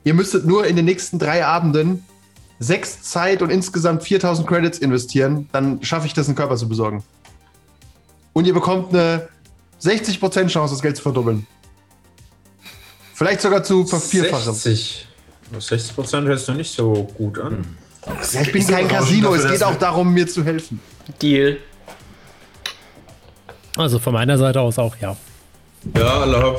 Ihr 0.04 0.16
müsstet 0.16 0.48
nur 0.48 0.66
in 0.66 0.76
den 0.76 0.86
nächsten 0.86 1.20
drei 1.20 1.46
Abenden 1.46 2.04
sechs 2.58 3.04
Zeit 3.04 3.44
und 3.44 3.52
insgesamt 3.52 4.02
4000 4.02 4.48
Credits 4.48 4.80
investieren. 4.80 5.48
Dann 5.52 5.84
schaffe 5.84 6.08
ich 6.08 6.16
das, 6.16 6.26
einen 6.28 6.36
Körper 6.36 6.58
zu 6.58 6.68
besorgen. 6.68 7.04
Und 8.34 8.48
ihr 8.48 8.54
bekommt 8.56 8.96
eine 8.96 9.30
60% 9.80 10.48
Chance, 10.48 10.74
das 10.74 10.82
Geld 10.82 10.98
zu 10.98 11.04
verdoppeln. 11.04 11.46
Vielleicht 13.14 13.42
sogar 13.42 13.64
zu 13.64 13.86
vervierfachen. 13.86 14.56
60. 14.56 15.08
60 15.60 15.94
Prozent 15.94 16.28
hört 16.28 16.40
sich 16.40 16.48
noch 16.48 16.56
nicht 16.56 16.76
so 16.76 17.08
gut 17.16 17.38
an. 17.38 17.58
Ja, 17.58 17.83
ich 18.42 18.52
bin 18.52 18.68
kein 18.68 18.88
Casino, 18.88 19.34
es 19.34 19.48
geht 19.48 19.64
auch 19.64 19.76
darum, 19.76 20.14
mir 20.14 20.28
zu 20.28 20.44
helfen. 20.44 20.80
Deal. 21.22 21.58
Also 23.76 24.00
von 24.00 24.14
meiner 24.14 24.38
Seite 24.38 24.62
aus 24.62 24.78
auch, 24.78 24.96
ja. 24.98 25.16
Ja, 25.96 26.22
Allah. 26.22 26.56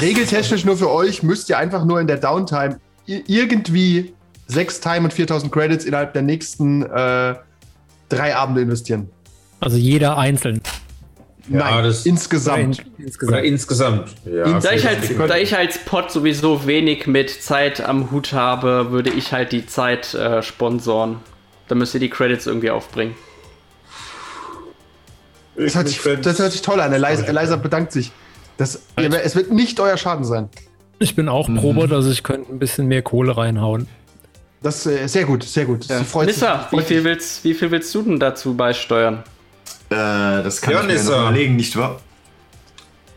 Regeltechnisch 0.00 0.64
nur 0.64 0.76
für 0.76 0.90
euch 0.90 1.22
müsst 1.22 1.48
ihr 1.48 1.58
einfach 1.58 1.84
nur 1.84 2.00
in 2.00 2.06
der 2.06 2.16
Downtime 2.16 2.80
irgendwie 3.06 4.14
sechs 4.46 4.80
Time 4.80 5.04
und 5.04 5.12
4000 5.12 5.52
Credits 5.52 5.84
innerhalb 5.84 6.12
der 6.12 6.22
nächsten 6.22 6.82
äh, 6.82 7.34
drei 8.08 8.36
Abende 8.36 8.62
investieren. 8.62 9.08
Also 9.60 9.76
jeder 9.76 10.18
einzeln. 10.18 10.60
Nein, 11.48 11.84
das- 11.84 12.06
insgesamt. 12.06 12.78
in, 12.98 13.28
Oder 13.28 13.42
insgesamt. 13.42 13.44
insgesamt. 13.44 14.14
Ja, 14.24 14.58
Da 14.60 14.72
ich, 14.72 14.86
als, 14.86 15.08
da 15.28 15.36
ich 15.36 15.56
als 15.56 15.78
Pod 15.78 16.10
sowieso 16.10 16.66
wenig 16.66 17.06
mit 17.06 17.30
Zeit 17.30 17.80
am 17.80 18.10
Hut 18.10 18.32
habe, 18.32 18.90
würde 18.90 19.10
ich 19.10 19.32
halt 19.32 19.52
die 19.52 19.66
Zeit 19.66 20.14
äh, 20.14 20.42
sponsoren. 20.42 21.16
Da 21.68 21.74
müsst 21.74 21.94
ihr 21.94 22.00
die 22.00 22.10
Credits 22.10 22.46
irgendwie 22.46 22.70
aufbringen. 22.70 23.14
Das 25.56 25.74
hört, 25.74 25.88
sich, 25.88 26.00
das 26.22 26.38
hört 26.38 26.52
sich 26.52 26.62
toll 26.62 26.80
an. 26.80 26.92
Eliza, 26.92 27.24
Eliza 27.24 27.56
bedankt 27.56 27.92
sich. 27.92 28.12
Das, 28.58 28.82
ihr, 28.98 29.12
es 29.22 29.34
wird 29.36 29.50
nicht 29.52 29.80
euer 29.80 29.96
Schaden 29.96 30.24
sein. 30.24 30.48
Ich 30.98 31.14
bin 31.16 31.28
auch 31.28 31.48
Probe, 31.54 31.94
also 31.94 32.10
ich 32.10 32.22
könnte 32.22 32.52
ein 32.52 32.58
bisschen 32.58 32.86
mehr 32.86 33.02
Kohle 33.02 33.36
reinhauen. 33.36 33.88
Das 34.62 34.86
äh, 34.86 35.06
sehr 35.06 35.24
gut, 35.24 35.44
sehr 35.44 35.64
gut. 35.66 35.84
Sie 35.84 36.04
freut 36.04 36.26
Nissa, 36.26 36.68
sich. 36.70 36.78
wie 36.78 36.82
viel, 36.82 37.04
willst, 37.04 37.44
wie 37.44 37.54
viel 37.54 37.70
willst 37.70 37.94
du 37.94 38.02
denn 38.02 38.18
dazu 38.18 38.54
beisteuern? 38.54 39.22
Äh, 39.90 40.42
das 40.42 40.60
kann 40.60 40.74
Ja, 40.74 40.80
ich 40.82 40.86
mir 40.86 41.02
noch 41.02 41.20
überlegen, 41.22 41.56
nicht 41.56 41.76
wahr? 41.76 42.00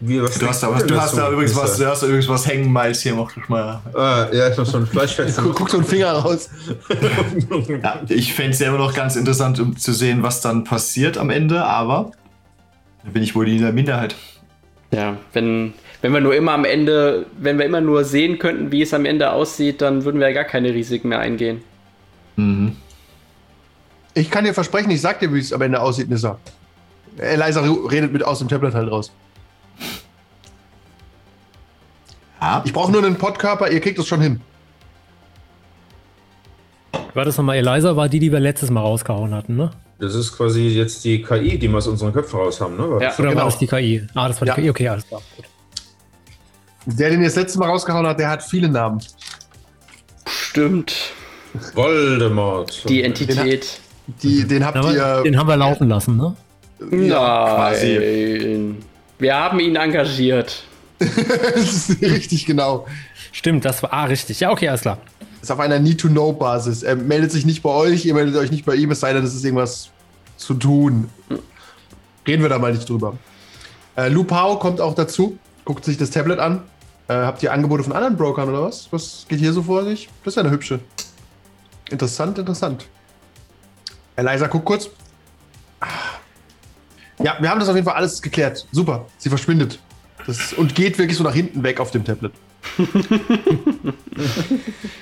Wie, 0.01 0.21
was 0.21 0.39
Du 0.39 0.47
hast 0.47 0.63
da, 0.63 0.71
was, 0.71 0.85
du 0.85 0.99
hast 0.99 1.17
da 1.17 1.29
übrigens 1.29 1.55
was, 1.57 1.77
du 1.77 1.85
hast 1.85 2.03
da 2.03 2.07
übrigens 2.07 2.29
was 2.29 2.47
hängen, 2.47 2.71
Miles, 2.71 3.01
hier 3.01 3.15
mach 3.15 3.33
das 3.33 3.49
mal. 3.49 3.81
Ah, 3.93 4.27
ja, 4.31 4.49
ich 4.49 4.57
muss 4.57 4.71
schon 4.71 4.87
Fleisch 4.87 5.17
Guck, 5.17 5.55
guck 5.55 5.69
so 5.69 5.77
einen 5.77 5.85
Finger 5.85 6.11
raus. 6.13 6.49
Ja, 7.83 8.01
ich 8.07 8.33
fände 8.33 8.51
es 8.51 8.59
ja 8.59 8.69
immer 8.69 8.77
noch 8.77 8.93
ganz 8.93 9.17
interessant, 9.17 9.59
um 9.59 9.75
zu 9.75 9.91
sehen, 9.91 10.23
was 10.23 10.39
dann 10.39 10.63
passiert 10.63 11.17
am 11.17 11.29
Ende, 11.29 11.65
aber 11.65 12.11
da 13.03 13.11
bin 13.11 13.23
ich 13.23 13.35
wohl 13.35 13.49
in 13.49 13.61
der 13.61 13.73
Minderheit. 13.73 14.15
Ja, 14.91 15.17
wenn, 15.33 15.73
wenn 16.01 16.13
wir 16.13 16.21
nur 16.21 16.33
immer 16.33 16.53
am 16.53 16.63
Ende, 16.63 17.25
wenn 17.37 17.57
wir 17.57 17.65
immer 17.65 17.81
nur 17.81 18.05
sehen 18.05 18.39
könnten, 18.39 18.71
wie 18.71 18.83
es 18.83 18.93
am 18.93 19.03
Ende 19.05 19.31
aussieht, 19.31 19.81
dann 19.81 20.05
würden 20.05 20.21
wir 20.21 20.29
ja 20.29 20.33
gar 20.33 20.45
keine 20.45 20.73
Risiken 20.73 21.09
mehr 21.09 21.19
eingehen. 21.19 21.61
Mhm. 22.37 22.77
Ich 24.13 24.31
kann 24.31 24.45
dir 24.45 24.53
versprechen, 24.53 24.89
ich 24.91 25.01
sag 25.01 25.19
dir, 25.19 25.33
wie 25.33 25.39
es 25.39 25.51
am 25.51 25.61
Ende 25.61 25.81
aussieht, 25.81 26.09
Nissa. 26.09 26.39
Eliza 27.19 27.61
redet 27.61 28.11
mit 28.13 28.23
aus 28.23 28.39
dem 28.39 28.47
Tablet 28.47 28.73
halt 28.73 28.89
raus. 28.91 29.11
Ja, 32.41 32.61
Ich 32.65 32.73
brauche 32.73 32.91
nur 32.91 33.03
einen 33.03 33.17
Podkörper, 33.17 33.69
ihr 33.69 33.81
kriegt 33.81 33.99
es 33.99 34.07
schon 34.07 34.21
hin. 34.21 34.41
War 37.13 37.25
das 37.25 37.37
nochmal 37.37 37.57
Eliza, 37.57 37.95
war 37.95 38.07
die, 38.07 38.19
die 38.19 38.31
wir 38.31 38.39
letztes 38.39 38.69
Mal 38.69 38.81
rausgehauen 38.81 39.33
hatten, 39.33 39.55
ne? 39.55 39.71
Das 39.99 40.15
ist 40.15 40.37
quasi 40.37 40.67
jetzt 40.69 41.03
die 41.03 41.21
KI, 41.21 41.57
die 41.57 41.67
wir 41.67 41.77
aus 41.77 41.87
unseren 41.87 42.13
Köpfen 42.13 42.39
raus 42.39 42.61
haben, 42.61 42.77
ne? 42.77 42.83
Ja. 42.83 43.13
Oder 43.13 43.15
Genau. 43.17 43.35
war 43.35 43.45
das 43.45 43.57
die 43.57 43.67
KI? 43.67 44.07
Ah, 44.15 44.27
das 44.29 44.39
war 44.39 44.45
die 44.45 44.49
Ja. 44.49 44.55
KI, 44.55 44.69
okay, 44.69 44.87
alles 44.87 45.05
klar. 45.07 45.21
Gut. 45.35 45.45
Der, 46.85 47.09
den 47.09 47.19
ihr 47.21 47.27
das 47.27 47.35
letzte 47.35 47.59
Mal 47.59 47.67
rausgehauen 47.67 48.07
hat, 48.07 48.17
der 48.19 48.29
hat 48.29 48.41
viele 48.43 48.69
Namen. 48.69 49.01
Stimmt. 50.25 50.95
Voldemort. 51.73 52.87
Die 52.87 53.03
Entität. 53.03 53.81
Die, 54.23 54.47
den 54.47 54.65
habt 54.65 54.77
Aber 54.77 54.93
ihr. 54.93 55.23
den 55.23 55.37
haben 55.37 55.47
wir 55.47 55.57
laufen 55.57 55.89
lassen, 55.89 56.15
ne? 56.15 56.35
Nein. 56.79 58.77
Wir 59.17 59.35
haben 59.35 59.59
ihn 59.59 59.75
engagiert. 59.75 60.63
das 60.99 61.89
ist 61.89 62.01
richtig 62.01 62.45
genau. 62.45 62.87
Stimmt, 63.31 63.65
das 63.65 63.83
war 63.83 63.93
ah, 63.93 64.05
richtig. 64.05 64.39
Ja, 64.39 64.51
okay, 64.51 64.69
alles 64.69 64.81
klar. 64.81 64.97
ist 65.41 65.51
auf 65.51 65.59
einer 65.59 65.79
Need-to-Know-Basis. 65.79 66.83
Er 66.83 66.95
meldet 66.95 67.31
sich 67.31 67.45
nicht 67.45 67.61
bei 67.61 67.69
euch, 67.69 68.05
ihr 68.05 68.13
meldet 68.13 68.35
euch 68.35 68.51
nicht 68.51 68.65
bei 68.65 68.75
ihm, 68.75 68.91
es 68.91 68.99
sei 68.99 69.13
denn, 69.13 69.23
es 69.23 69.33
ist 69.35 69.43
irgendwas 69.43 69.89
zu 70.37 70.53
tun. 70.53 71.09
Reden 72.27 72.41
wir 72.41 72.49
da 72.49 72.59
mal 72.59 72.73
nicht 72.73 72.89
drüber. 72.89 73.17
Äh, 73.95 74.09
Lu 74.09 74.23
Pao 74.23 74.57
kommt 74.57 74.81
auch 74.81 74.95
dazu, 74.95 75.37
guckt 75.65 75.85
sich 75.85 75.97
das 75.97 76.09
Tablet 76.09 76.39
an. 76.39 76.63
Äh, 77.07 77.13
habt 77.13 77.41
ihr 77.43 77.51
Angebote 77.51 77.83
von 77.83 77.93
anderen 77.93 78.17
Brokern 78.17 78.49
oder 78.49 78.63
was? 78.63 78.87
Was 78.91 79.25
geht 79.27 79.39
hier 79.39 79.53
so 79.53 79.63
vor 79.63 79.83
sich? 79.83 80.09
Das 80.23 80.33
ist 80.33 80.35
ja 80.35 80.43
eine 80.43 80.51
hübsche. 80.51 80.79
Interessant, 81.89 82.37
interessant. 82.37 82.85
Eliza, 84.15 84.47
guck 84.47 84.65
kurz. 84.65 84.89
Ja, 87.23 87.37
wir 87.39 87.49
haben 87.49 87.59
das 87.59 87.69
auf 87.69 87.75
jeden 87.75 87.85
Fall 87.85 87.95
alles 87.95 88.21
geklärt. 88.21 88.65
Super, 88.71 89.05
sie 89.17 89.29
verschwindet. 89.29 89.79
Das, 90.25 90.53
und 90.53 90.75
geht 90.75 90.97
wirklich 90.97 91.17
so 91.17 91.23
nach 91.23 91.33
hinten 91.33 91.63
weg 91.63 91.79
auf 91.79 91.91
dem 91.91 92.03
Tablet. 92.03 92.31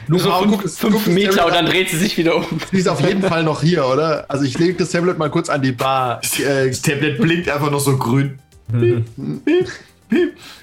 Lu 0.08 0.20
So 0.20 0.32
fünf, 0.32 0.52
guckt 0.52 0.66
das- 0.66 0.78
fünf 0.78 0.94
guckt 0.94 1.08
das 1.08 1.14
Meter 1.14 1.46
und 1.46 1.54
dann 1.54 1.66
an. 1.66 1.72
dreht 1.72 1.90
sie 1.90 1.98
sich 1.98 2.18
wieder 2.18 2.36
um. 2.36 2.46
Die 2.72 2.78
ist 2.78 2.88
auf 2.88 3.02
jeden 3.02 3.22
Fall 3.22 3.44
noch 3.44 3.62
hier, 3.62 3.86
oder? 3.86 4.26
Also 4.30 4.46
ich 4.46 4.58
lege 4.58 4.74
das 4.76 4.92
Tablet 4.92 5.18
mal 5.18 5.30
kurz 5.30 5.50
an 5.50 5.62
die 5.62 5.72
Bar. 5.72 6.22
Äh, 6.40 6.68
das 6.70 6.82
Tablet 6.82 7.20
blinkt 7.20 7.50
einfach 7.50 7.72
noch 7.72 7.80
so 7.80 7.98
grün. 7.98 8.40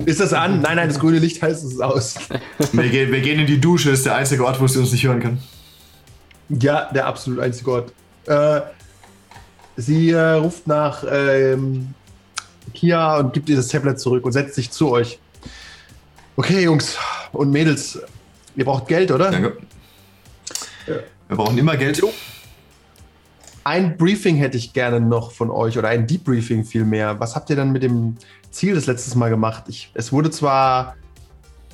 Ist 0.06 0.20
das 0.20 0.32
an? 0.32 0.62
Nein, 0.62 0.76
nein, 0.76 0.88
das 0.88 0.98
grüne 0.98 1.18
Licht 1.18 1.42
heißt, 1.42 1.64
es 1.64 1.72
ist 1.72 1.82
aus. 1.82 2.14
Wir 2.72 2.88
gehen, 2.88 3.12
wir 3.12 3.20
gehen 3.20 3.38
in 3.40 3.46
die 3.46 3.60
Dusche, 3.60 3.90
ist 3.90 4.06
der 4.06 4.16
einzige 4.16 4.42
Ort, 4.44 4.58
wo 4.58 4.66
sie 4.66 4.78
uns 4.78 4.90
nicht 4.92 5.04
hören 5.06 5.20
kann. 5.20 5.38
Ja, 6.48 6.90
der 6.94 7.06
absolut 7.06 7.40
einzige 7.40 7.70
Ort. 7.70 7.92
Äh, 8.26 8.60
sie 9.76 10.10
äh, 10.10 10.32
ruft 10.32 10.66
nach 10.66 11.04
ähm, 11.10 11.94
Kia 12.72 13.18
und 13.18 13.32
gibt 13.32 13.48
ihr 13.48 13.56
das 13.56 13.68
Tablet 13.68 13.98
zurück 13.98 14.24
und 14.24 14.32
setzt 14.32 14.54
sich 14.54 14.70
zu 14.70 14.90
euch. 14.90 15.18
Okay, 16.36 16.64
Jungs 16.64 16.98
und 17.32 17.50
Mädels, 17.50 18.00
ihr 18.56 18.64
braucht 18.64 18.88
Geld, 18.88 19.10
oder? 19.10 19.30
Danke. 19.30 19.56
Wir 20.86 21.36
brauchen 21.36 21.56
immer 21.56 21.76
Geld. 21.76 22.02
Ein 23.64 23.96
Briefing 23.96 24.36
hätte 24.36 24.58
ich 24.58 24.72
gerne 24.72 25.00
noch 25.00 25.32
von 25.32 25.50
euch 25.50 25.78
oder 25.78 25.88
ein 25.88 26.06
Debriefing 26.06 26.64
vielmehr. 26.64 27.18
Was 27.18 27.34
habt 27.34 27.48
ihr 27.48 27.56
dann 27.56 27.72
mit 27.72 27.82
dem 27.82 28.16
Ziel 28.50 28.74
das 28.74 28.86
letztes 28.86 29.14
Mal 29.14 29.30
gemacht? 29.30 29.64
Ich, 29.68 29.90
es 29.94 30.12
wurde 30.12 30.30
zwar 30.30 30.96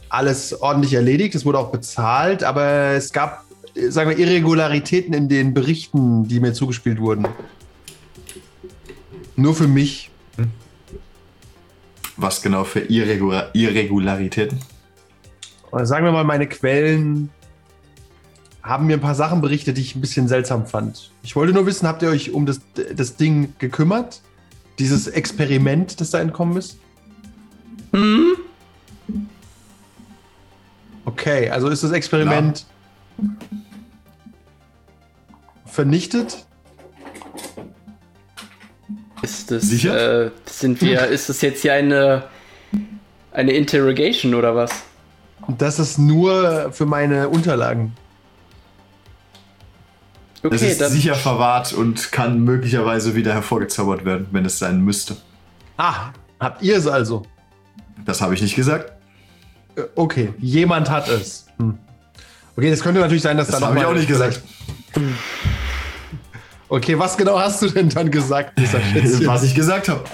alles 0.08 0.60
ordentlich 0.60 0.94
erledigt, 0.94 1.34
es 1.34 1.44
wurde 1.44 1.58
auch 1.58 1.70
bezahlt, 1.70 2.44
aber 2.44 2.92
es 2.92 3.12
gab, 3.12 3.44
sagen 3.88 4.10
wir, 4.10 4.18
Irregularitäten 4.18 5.14
in 5.14 5.28
den 5.28 5.54
Berichten, 5.54 6.28
die 6.28 6.38
mir 6.38 6.52
zugespielt 6.52 7.00
wurden. 7.00 7.26
Nur 9.40 9.54
für 9.54 9.68
mich. 9.68 10.10
Was 12.16 12.42
genau 12.42 12.64
für 12.64 12.80
Irregular 12.80 13.48
Irregularitäten? 13.54 14.58
Sagen 15.72 16.04
wir 16.04 16.12
mal, 16.12 16.24
meine 16.24 16.46
Quellen 16.46 17.30
haben 18.62 18.86
mir 18.86 18.98
ein 18.98 19.00
paar 19.00 19.14
Sachen 19.14 19.40
berichtet, 19.40 19.78
die 19.78 19.80
ich 19.80 19.96
ein 19.96 20.02
bisschen 20.02 20.28
seltsam 20.28 20.66
fand. 20.66 21.10
Ich 21.22 21.36
wollte 21.36 21.54
nur 21.54 21.64
wissen, 21.64 21.88
habt 21.88 22.02
ihr 22.02 22.10
euch 22.10 22.32
um 22.32 22.44
das, 22.44 22.60
das 22.94 23.16
Ding 23.16 23.54
gekümmert? 23.58 24.20
Dieses 24.78 25.06
Experiment, 25.06 26.00
das 26.02 26.10
da 26.10 26.20
entkommen 26.20 26.58
ist? 26.58 26.78
Okay, 31.06 31.48
also 31.48 31.68
ist 31.68 31.82
das 31.82 31.92
Experiment 31.92 32.66
vernichtet? 35.64 36.44
Ist 39.50 39.62
das, 39.62 39.70
Sicher? 39.70 40.24
Äh, 40.26 40.30
sind 40.46 40.80
wir, 40.80 41.06
ist 41.08 41.28
das 41.28 41.40
jetzt 41.40 41.62
hier 41.62 41.74
eine, 41.74 42.24
eine 43.32 43.52
Interrogation 43.52 44.34
oder 44.34 44.54
was? 44.54 44.70
Das 45.58 45.78
ist 45.78 45.98
nur 45.98 46.70
für 46.72 46.86
meine 46.86 47.28
Unterlagen. 47.28 47.94
Es 50.42 50.52
Okay, 50.52 50.70
ist 50.70 50.80
dann 50.80 50.90
sicher 50.90 51.14
verwahrt 51.14 51.72
und 51.72 52.12
kann 52.12 52.40
möglicherweise 52.40 53.14
wieder 53.14 53.34
hervorgezaubert 53.34 54.04
werden, 54.04 54.28
wenn 54.30 54.44
es 54.44 54.58
sein 54.58 54.80
müsste. 54.80 55.16
Ah, 55.76 56.10
habt 56.38 56.62
ihr 56.62 56.76
es 56.76 56.86
also? 56.86 57.24
Das 58.06 58.20
habe 58.22 58.34
ich 58.34 58.42
nicht 58.42 58.54
gesagt. 58.56 58.92
Äh, 59.76 59.82
Okay, 59.94 60.32
jemand 60.38 60.88
hat 60.88 61.08
es. 61.08 61.46
Hm. 61.58 61.78
Okay, 62.56 62.70
das 62.70 62.80
könnte 62.80 63.00
natürlich 63.00 63.22
sein, 63.22 63.36
dass 63.36 63.48
Das 63.48 63.56
da 63.56 63.60
noch 63.60 63.68
habe 63.68 63.80
ich 63.80 63.84
auch 63.86 63.94
nicht 63.94 64.08
gesagt. 64.08 64.42
Okay, 66.70 66.96
was 66.96 67.16
genau 67.16 67.36
hast 67.36 67.60
du 67.62 67.68
denn 67.68 67.88
dann 67.88 68.12
gesagt, 68.12 68.56
dieser 68.56 68.80
Schätzchen? 68.92 69.26
Was 69.26 69.42
ich 69.42 69.56
gesagt 69.56 69.88
habe. 69.88 70.04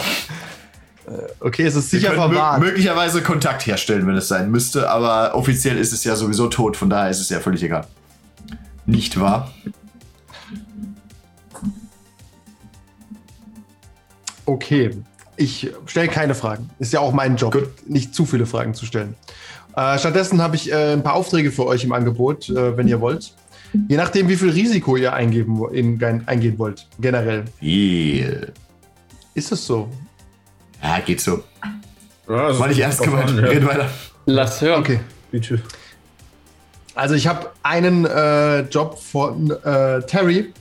Okay, 1.38 1.64
es 1.64 1.76
ist 1.76 1.90
sicher 1.90 2.14
verwahrt. 2.14 2.60
möglicherweise 2.60 3.22
Kontakt 3.22 3.66
herstellen, 3.66 4.06
wenn 4.06 4.16
es 4.16 4.26
sein 4.26 4.50
müsste, 4.50 4.90
aber 4.90 5.34
offiziell 5.34 5.76
ist 5.76 5.92
es 5.92 6.02
ja 6.02 6.16
sowieso 6.16 6.48
tot, 6.48 6.76
von 6.76 6.88
daher 6.88 7.10
ist 7.10 7.20
es 7.20 7.28
ja 7.28 7.40
völlig 7.40 7.62
egal. 7.62 7.86
Nicht 8.86 9.20
wahr? 9.20 9.52
Okay, 14.46 14.96
ich 15.36 15.70
stelle 15.84 16.08
keine 16.08 16.34
Fragen. 16.34 16.70
Ist 16.78 16.92
ja 16.92 17.00
auch 17.00 17.12
mein 17.12 17.36
Job, 17.36 17.68
nicht 17.86 18.14
zu 18.14 18.24
viele 18.24 18.46
Fragen 18.46 18.72
zu 18.72 18.86
stellen. 18.86 19.14
Äh, 19.76 19.98
stattdessen 19.98 20.40
habe 20.40 20.56
ich 20.56 20.72
äh, 20.72 20.94
ein 20.94 21.02
paar 21.02 21.14
Aufträge 21.14 21.52
für 21.52 21.66
euch 21.66 21.84
im 21.84 21.92
Angebot, 21.92 22.48
äh, 22.48 22.76
wenn 22.78 22.88
ihr 22.88 23.02
wollt. 23.02 23.34
Je 23.88 23.96
nachdem, 23.96 24.28
wie 24.28 24.36
viel 24.36 24.50
Risiko 24.50 24.96
ihr 24.96 25.12
eingeben, 25.12 25.60
in, 25.72 26.02
eingehen 26.26 26.58
wollt, 26.58 26.86
generell. 27.00 27.44
Viel. 27.58 28.52
Ist 29.34 29.52
es 29.52 29.66
so? 29.66 29.88
Ja, 30.82 30.98
geht 31.00 31.20
so. 31.20 31.42
Ja, 32.28 32.46
also 32.46 32.60
War 32.60 32.68
nicht 32.68 32.80
ernst 32.80 33.02
gemeint. 33.02 33.30
ja. 33.30 33.36
Red 33.46 33.64
weiter. 33.66 33.88
lass 34.26 34.60
hören. 34.60 34.80
Okay. 34.80 35.00
Bitte. 35.30 35.60
Also 36.94 37.14
ich 37.14 37.26
habe 37.26 37.50
einen 37.62 38.04
äh, 38.06 38.60
Job 38.62 38.98
von 38.98 39.50
äh, 39.50 40.00
Terry. 40.02 40.52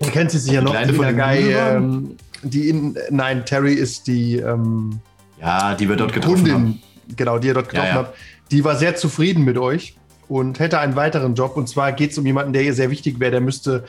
Ihr 0.00 0.10
kennt 0.10 0.30
sie 0.30 0.38
sicher 0.38 0.62
noch, 0.62 0.72
Kleine 0.72 0.92
die 0.92 0.98
von 0.98 1.16
Guy, 1.16 1.52
ähm, 1.54 2.16
die 2.42 2.68
in, 2.68 2.98
nein, 3.10 3.46
Terry 3.46 3.74
ist 3.74 4.06
die 4.06 4.36
ähm, 4.36 5.00
Ja, 5.40 5.74
die 5.74 5.88
wir 5.88 5.96
dort 5.96 6.12
getroffen 6.12 6.52
haben. 6.52 6.62
Kundin, 6.64 6.82
genau, 7.16 7.38
die 7.38 7.48
ihr 7.48 7.54
dort 7.54 7.68
getroffen 7.68 7.88
Ja, 7.88 7.94
ja. 7.94 8.06
habt. 8.06 8.16
Die 8.54 8.62
war 8.62 8.76
sehr 8.76 8.94
zufrieden 8.94 9.44
mit 9.44 9.58
euch 9.58 9.96
und 10.28 10.60
hätte 10.60 10.78
einen 10.78 10.94
weiteren 10.94 11.34
Job. 11.34 11.56
Und 11.56 11.68
zwar 11.68 11.90
geht 11.90 12.12
es 12.12 12.18
um 12.18 12.24
jemanden, 12.24 12.52
der 12.52 12.62
ihr 12.62 12.72
sehr 12.72 12.88
wichtig 12.88 13.18
wäre. 13.18 13.32
Der 13.32 13.40
müsste 13.40 13.82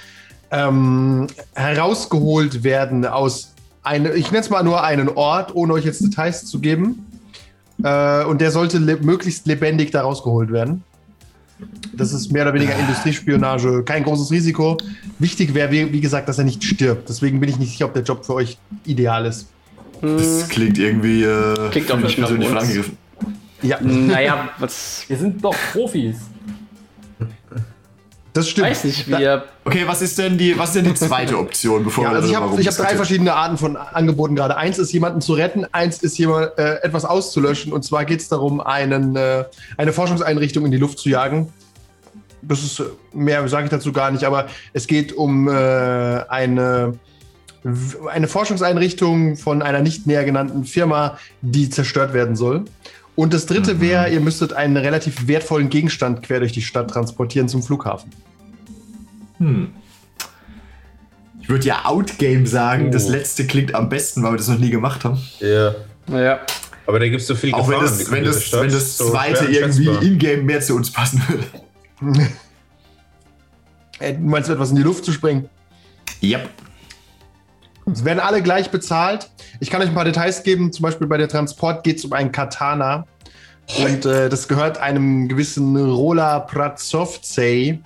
ähm, 0.50 1.28
herausgeholt 1.54 2.64
werden 2.64 3.06
aus 3.06 3.54
einem, 3.84 4.16
ich 4.16 4.32
nenne 4.32 4.44
es 4.44 4.50
mal 4.50 4.64
nur 4.64 4.84
einen 4.84 5.08
Ort, 5.10 5.54
ohne 5.54 5.74
euch 5.74 5.86
jetzt 5.86 6.04
Details 6.04 6.46
zu 6.46 6.60
geben. 6.60 7.06
Äh, 7.84 8.24
und 8.26 8.42
der 8.42 8.50
sollte 8.50 8.80
le 8.80 8.98
möglichst 8.98 9.46
lebendig 9.46 9.92
da 9.92 10.02
rausgeholt 10.02 10.52
werden. 10.52 10.84
Das 11.94 12.12
ist 12.12 12.32
mehr 12.32 12.42
oder 12.42 12.56
weniger 12.56 12.76
Industriespionage, 12.76 13.84
kein 13.84 14.04
großes 14.04 14.32
Risiko. 14.32 14.78
Wichtig 15.20 15.54
wäre, 15.54 15.72
wie, 15.72 15.94
wie 15.94 16.02
gesagt, 16.02 16.28
dass 16.28 16.40
er 16.40 16.44
nicht 16.44 16.64
stirbt. 16.64 17.08
Deswegen 17.08 17.40
bin 17.40 17.50
ich 17.50 17.60
nicht 17.60 17.70
sicher, 17.70 17.86
ob 17.86 17.94
der 17.94 18.02
Job 18.02 18.26
für 18.26 18.34
euch 18.34 18.58
ideal 18.84 19.28
ist. 19.28 19.46
Das 20.02 20.50
klingt 20.50 20.80
irgendwie. 20.80 21.24
Äh, 21.24 21.70
Klingt 21.70 21.92
auch 21.92 21.98
nicht 21.98 22.18
nach 22.18 22.28
persönlich 22.28 22.50
uns. 22.50 22.62
angegriffen. 22.64 23.05
Ja, 23.66 23.80
Naja, 23.82 24.50
was. 24.60 25.04
Wir 25.08 25.18
sind 25.18 25.44
doch 25.44 25.56
Profis. 25.72 26.18
das 28.34 28.50
stimmt. 28.50 28.68
Weiß 28.68 28.84
nicht, 28.84 29.08
wir. 29.08 29.46
Okay, 29.64 29.84
was 29.86 30.02
ist 30.02 30.18
denn 30.18 30.38
die, 30.38 30.58
was 30.58 30.70
ist 30.70 30.76
denn 30.76 30.86
die 30.86 30.94
zweite 30.94 31.38
Option, 31.38 31.84
bevor 31.84 32.04
Ja, 32.04 32.12
wir 32.12 32.16
also 32.18 32.28
ich 32.28 32.34
darüber 32.34 32.52
habe 32.52 32.62
ich 32.62 32.68
hab 32.68 32.76
drei 32.76 32.96
verschiedene 32.96 33.34
Arten 33.34 33.58
von 33.58 33.76
Angeboten 33.78 34.36
gerade. 34.36 34.58
Eins 34.58 34.78
ist, 34.78 34.92
jemanden 34.94 35.22
zu 35.22 35.34
retten, 35.34 35.66
eins 35.72 36.00
ist, 36.04 36.18
jemand, 36.18 36.58
äh, 36.58 36.76
etwas 36.84 37.06
auszulöschen. 37.06 37.74
Und 37.74 37.84
zwar 37.84 38.06
geht 38.06 38.22
es 38.22 38.28
darum, 38.30 38.62
einen, 38.62 39.16
äh, 39.16 39.46
eine 39.78 39.94
Forschungseinrichtung 39.94 40.66
in 40.66 40.72
die 40.72 40.78
Luft 40.78 41.00
zu 41.00 41.10
jagen. 41.10 41.52
Das 42.42 42.62
ist, 42.64 42.80
äh, 42.80 42.84
mehr 43.14 43.48
sage 43.48 43.66
ich 43.66 43.72
dazu 43.72 43.92
gar 43.92 44.12
nicht, 44.12 44.24
aber 44.24 44.48
es 44.74 44.86
geht 44.86 45.14
um 45.14 45.48
äh, 45.48 45.52
eine, 45.52 47.00
eine 48.12 48.28
Forschungseinrichtung 48.28 49.38
von 49.38 49.62
einer 49.64 49.82
nicht 49.82 50.06
näher 50.06 50.24
genannten 50.26 50.66
Firma, 50.66 51.18
die 51.42 51.70
zerstört 51.70 52.14
werden 52.14 52.36
soll. 52.36 52.66
Und 53.16 53.34
das 53.34 53.46
dritte 53.46 53.80
wäre, 53.80 54.10
ihr 54.10 54.20
müsstet 54.20 54.52
einen 54.54 54.76
relativ 54.78 55.28
wertvollen 55.28 55.70
Gegenstand 55.70 56.22
quer 56.24 56.40
durch 56.40 56.52
die 56.52 56.62
Stadt 56.62 56.90
transportieren 56.90 57.48
zum 57.48 57.64
Flughafen. 57.64 58.12
Ich 61.42 61.50
würde 61.50 61.66
ja 61.66 61.86
Outgame 61.86 62.46
sagen, 62.48 62.88
Oh. 62.88 62.92
das 62.92 63.08
letzte 63.08 63.46
klingt 63.48 63.74
am 63.76 63.90
besten, 63.90 64.24
weil 64.24 64.34
wir 64.34 64.38
das 64.38 64.48
noch 64.48 64.58
nie 64.58 64.70
gemacht 64.70 65.04
haben. 65.06 65.20
Ja. 65.40 65.76
Naja. 66.08 66.40
Aber 66.88 67.00
da 67.00 67.08
gibt 67.08 67.22
es 67.22 67.28
so 67.28 67.36
viel 67.36 67.54
Auch 67.54 67.68
wenn 67.68 67.80
das, 67.80 68.12
wenn 68.12 68.24
das, 68.24 68.44
Stadt 68.44 68.62
wenn 68.64 68.72
das 68.72 68.98
so 68.98 69.10
zweite 69.10 69.46
irgendwie 69.46 69.88
in-game 70.06 70.46
mehr 70.46 70.62
zu 70.62 70.76
uns 70.76 70.92
passen 70.92 71.22
würde. 71.28 72.24
Äh, 73.98 74.14
du 74.14 74.20
meinst 74.24 74.50
etwas 74.50 74.72
in 74.72 74.76
die 74.76 74.82
Luft 74.82 75.06
zu 75.06 75.14
springen? 75.14 75.48
Yep. 76.22 76.50
Es 77.92 78.04
werden 78.04 78.20
alle 78.20 78.42
gleich 78.42 78.72
bezahlt. 78.72 79.30
Ich 79.60 79.70
kann 79.70 79.82
euch 79.82 79.90
ein 79.90 79.94
paar 79.94 80.06
Details 80.06 80.44
geben. 80.44 80.72
Zum 80.74 80.84
Beispiel 80.84 81.08
bei 81.08 81.18
der 81.18 81.28
Transport 81.28 81.84
geht 81.84 81.98
es 81.98 82.06
um 82.06 82.14
einen 82.14 82.32
Katana. 82.32 83.06
Und 83.78 84.06
äh, 84.06 84.30
das 84.30 84.48
gehört 84.48 84.78
einem 84.78 85.28
gewissen 85.28 85.76
Rola 85.76 86.40
Pratsovtsey. 86.40 87.82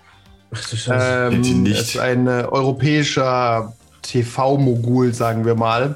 Ach 0.52 0.70
du 0.70 0.76
Scheiße. 0.76 1.30
Ähm, 1.34 1.42
Bitte 1.42 1.56
nicht. 1.56 1.80
ist 1.80 2.00
ein 2.00 2.28
äh, 2.28 2.46
europäischer 2.50 3.74
TV-Mogul, 4.02 5.14
sagen 5.14 5.46
wir 5.46 5.56
mal. 5.56 5.96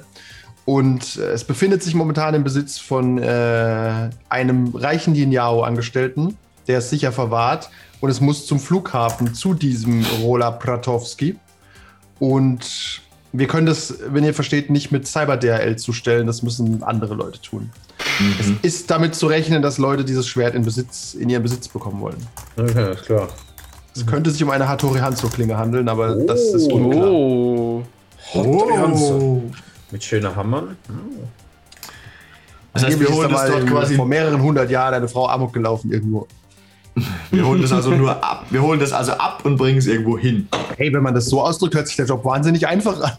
Und 0.65 1.17
äh, 1.17 1.31
es 1.31 1.43
befindet 1.43 1.83
sich 1.83 1.95
momentan 1.95 2.33
im 2.33 2.43
Besitz 2.43 2.77
von 2.77 3.17
äh, 3.17 4.09
einem 4.29 4.75
reichen 4.75 5.13
Lineao-Angestellten. 5.13 6.37
Der 6.67 6.79
ist 6.79 6.89
sicher 6.89 7.11
verwahrt. 7.11 7.69
Und 7.99 8.09
es 8.09 8.21
muss 8.21 8.45
zum 8.45 8.59
Flughafen 8.59 9.33
zu 9.33 9.53
diesem 9.53 10.05
Rola 10.21 10.51
Pratowski. 10.51 11.35
Und 12.19 13.01
wir 13.33 13.47
können 13.47 13.65
das, 13.65 13.95
wenn 14.09 14.23
ihr 14.23 14.33
versteht, 14.33 14.69
nicht 14.69 14.91
mit 14.91 15.07
Cyber-DRL 15.07 15.75
zustellen. 15.77 16.27
Das 16.27 16.43
müssen 16.43 16.83
andere 16.83 17.15
Leute 17.15 17.41
tun. 17.41 17.71
Es 18.39 18.47
ist 18.61 18.91
damit 18.91 19.15
zu 19.15 19.25
rechnen, 19.25 19.63
dass 19.63 19.79
Leute 19.79 20.05
dieses 20.05 20.27
Schwert 20.27 20.53
in, 20.53 20.63
Besitz, 20.63 21.15
in 21.15 21.29
ihren 21.29 21.41
Besitz 21.41 21.67
bekommen 21.67 21.99
wollen. 21.99 22.17
Okay, 22.55 22.93
ist 22.93 23.05
klar. 23.05 23.27
Es 23.95 24.05
könnte 24.05 24.29
sich 24.29 24.43
um 24.43 24.51
eine 24.51 24.67
Hattori 24.67 24.99
Hanzo-Klinge 24.99 25.57
handeln, 25.57 25.89
aber 25.89 26.15
das 26.15 26.41
ist 26.41 26.71
unklar. 26.71 27.09
Oh. 27.11 27.83
Oh. 28.35 29.41
Mit 29.91 30.03
schönen 30.03 30.35
Hammern. 30.35 30.77
Das 32.73 32.83
heißt, 32.83 32.99
wir 32.99 33.09
holen 33.09 33.29
da 33.29 33.35
das 33.35 33.51
dort 33.51 33.67
quasi, 33.67 33.95
vor 33.95 34.05
mehreren 34.05 34.41
hundert 34.41 34.69
Jahren 34.69 34.93
eine 34.93 35.07
Frau 35.07 35.27
Amok 35.27 35.53
gelaufen 35.53 35.91
irgendwo. 35.91 36.27
Wir 37.31 37.45
holen 37.45 37.61
das 37.61 37.71
also 37.71 37.91
nur 37.91 38.23
ab. 38.23 38.45
Wir 38.49 38.61
holen 38.61 38.79
das 38.79 38.91
also 38.91 39.13
ab 39.13 39.41
und 39.43 39.57
bringen 39.57 39.79
es 39.79 39.87
irgendwo 39.87 40.17
hin. 40.17 40.47
Hey, 40.77 40.93
wenn 40.93 41.03
man 41.03 41.13
das 41.13 41.25
so 41.25 41.41
ausdrückt, 41.41 41.75
hört 41.75 41.87
sich 41.87 41.95
der 41.95 42.05
Job 42.05 42.23
wahnsinnig 42.23 42.67
einfach 42.67 43.01
an. 43.01 43.17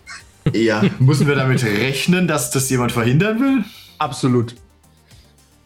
Ja, 0.52 0.82
müssen 0.98 1.26
wir 1.26 1.34
damit 1.34 1.64
rechnen, 1.64 2.28
dass 2.28 2.50
das 2.50 2.68
jemand 2.70 2.92
verhindern 2.92 3.40
will? 3.40 3.64
Absolut. 3.98 4.54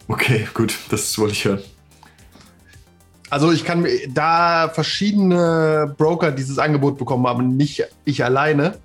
Okay, 0.07 0.47
gut, 0.53 0.73
das 0.89 1.17
wollte 1.19 1.33
ich 1.33 1.45
hören. 1.45 1.59
Also 3.29 3.51
ich 3.51 3.63
kann, 3.63 3.85
da 4.09 4.69
verschiedene 4.69 5.93
Broker 5.97 6.31
dieses 6.31 6.57
Angebot 6.57 6.97
bekommen 6.97 7.27
haben, 7.27 7.57
nicht 7.57 7.83
ich 8.05 8.23
alleine, 8.23 8.77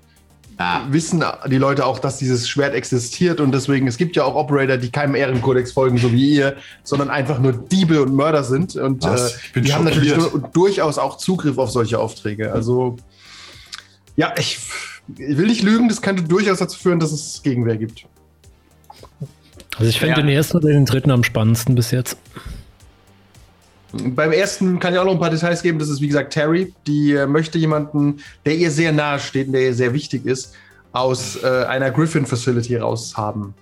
Ah, 0.57 0.83
wissen 0.89 1.21
die 1.47 1.57
Leute 1.57 1.85
auch, 1.85 1.99
dass 1.99 2.17
dieses 2.17 2.47
Schwert 2.47 2.73
existiert 2.73 3.41
und 3.41 3.51
deswegen, 3.51 3.87
es 3.87 3.97
gibt 3.97 4.15
ja 4.15 4.23
auch 4.23 4.35
Operator, 4.35 4.77
die 4.77 4.89
keinem 4.89 5.15
Ehrenkodex 5.15 5.73
folgen, 5.73 5.97
so 5.97 6.13
wie 6.13 6.35
ihr, 6.35 6.55
sondern 6.83 7.09
einfach 7.09 7.39
nur 7.39 7.51
Diebe 7.51 8.01
und 8.01 8.13
Mörder 8.15 8.43
sind 8.43 8.75
und 8.77 9.03
äh, 9.05 9.17
die 9.59 9.73
haben 9.73 9.83
natürlich 9.83 10.15
nur, 10.15 10.49
durchaus 10.53 10.97
auch 10.97 11.17
Zugriff 11.17 11.57
auf 11.57 11.71
solche 11.71 11.99
Aufträge. 11.99 12.53
Also 12.53 12.95
ja, 14.15 14.33
ich, 14.37 14.59
ich 15.17 15.37
will 15.37 15.47
nicht 15.47 15.61
lügen, 15.61 15.89
das 15.89 16.01
könnte 16.01 16.23
durchaus 16.23 16.59
dazu 16.59 16.79
führen, 16.79 16.99
dass 17.01 17.11
es 17.11 17.43
Gegenwehr 17.43 17.75
gibt. 17.75 18.05
Also 19.77 19.89
ich 19.89 19.99
finde 19.99 20.15
Ja. 20.15 20.21
den 20.21 20.29
ersten 20.29 20.55
oder 20.57 20.69
den 20.69 20.85
dritten 20.85 21.11
am 21.11 21.25
spannendsten 21.25 21.75
bis 21.75 21.91
jetzt. 21.91 22.17
Beim 24.15 24.31
ersten 24.31 24.79
kann 24.79 24.93
ich 24.93 24.99
auch 24.99 25.05
noch 25.05 25.13
ein 25.13 25.19
paar 25.19 25.29
Details 25.29 25.61
geben. 25.61 25.79
Das 25.79 25.89
ist, 25.89 26.01
wie 26.01 26.07
gesagt, 26.07 26.33
Terry. 26.33 26.73
Die 26.87 27.13
äh, 27.13 27.27
möchte 27.27 27.57
jemanden, 27.57 28.19
der 28.45 28.55
ihr 28.55 28.71
sehr 28.71 28.91
nahe 28.91 29.19
steht 29.19 29.47
und 29.47 29.53
der 29.53 29.63
ihr 29.63 29.73
sehr 29.73 29.93
wichtig 29.93 30.25
ist, 30.25 30.53
aus 30.91 31.41
äh, 31.43 31.65
einer 31.65 31.91
Griffin-Facility 31.91 32.77
raus 32.77 33.15
haben. 33.17 33.53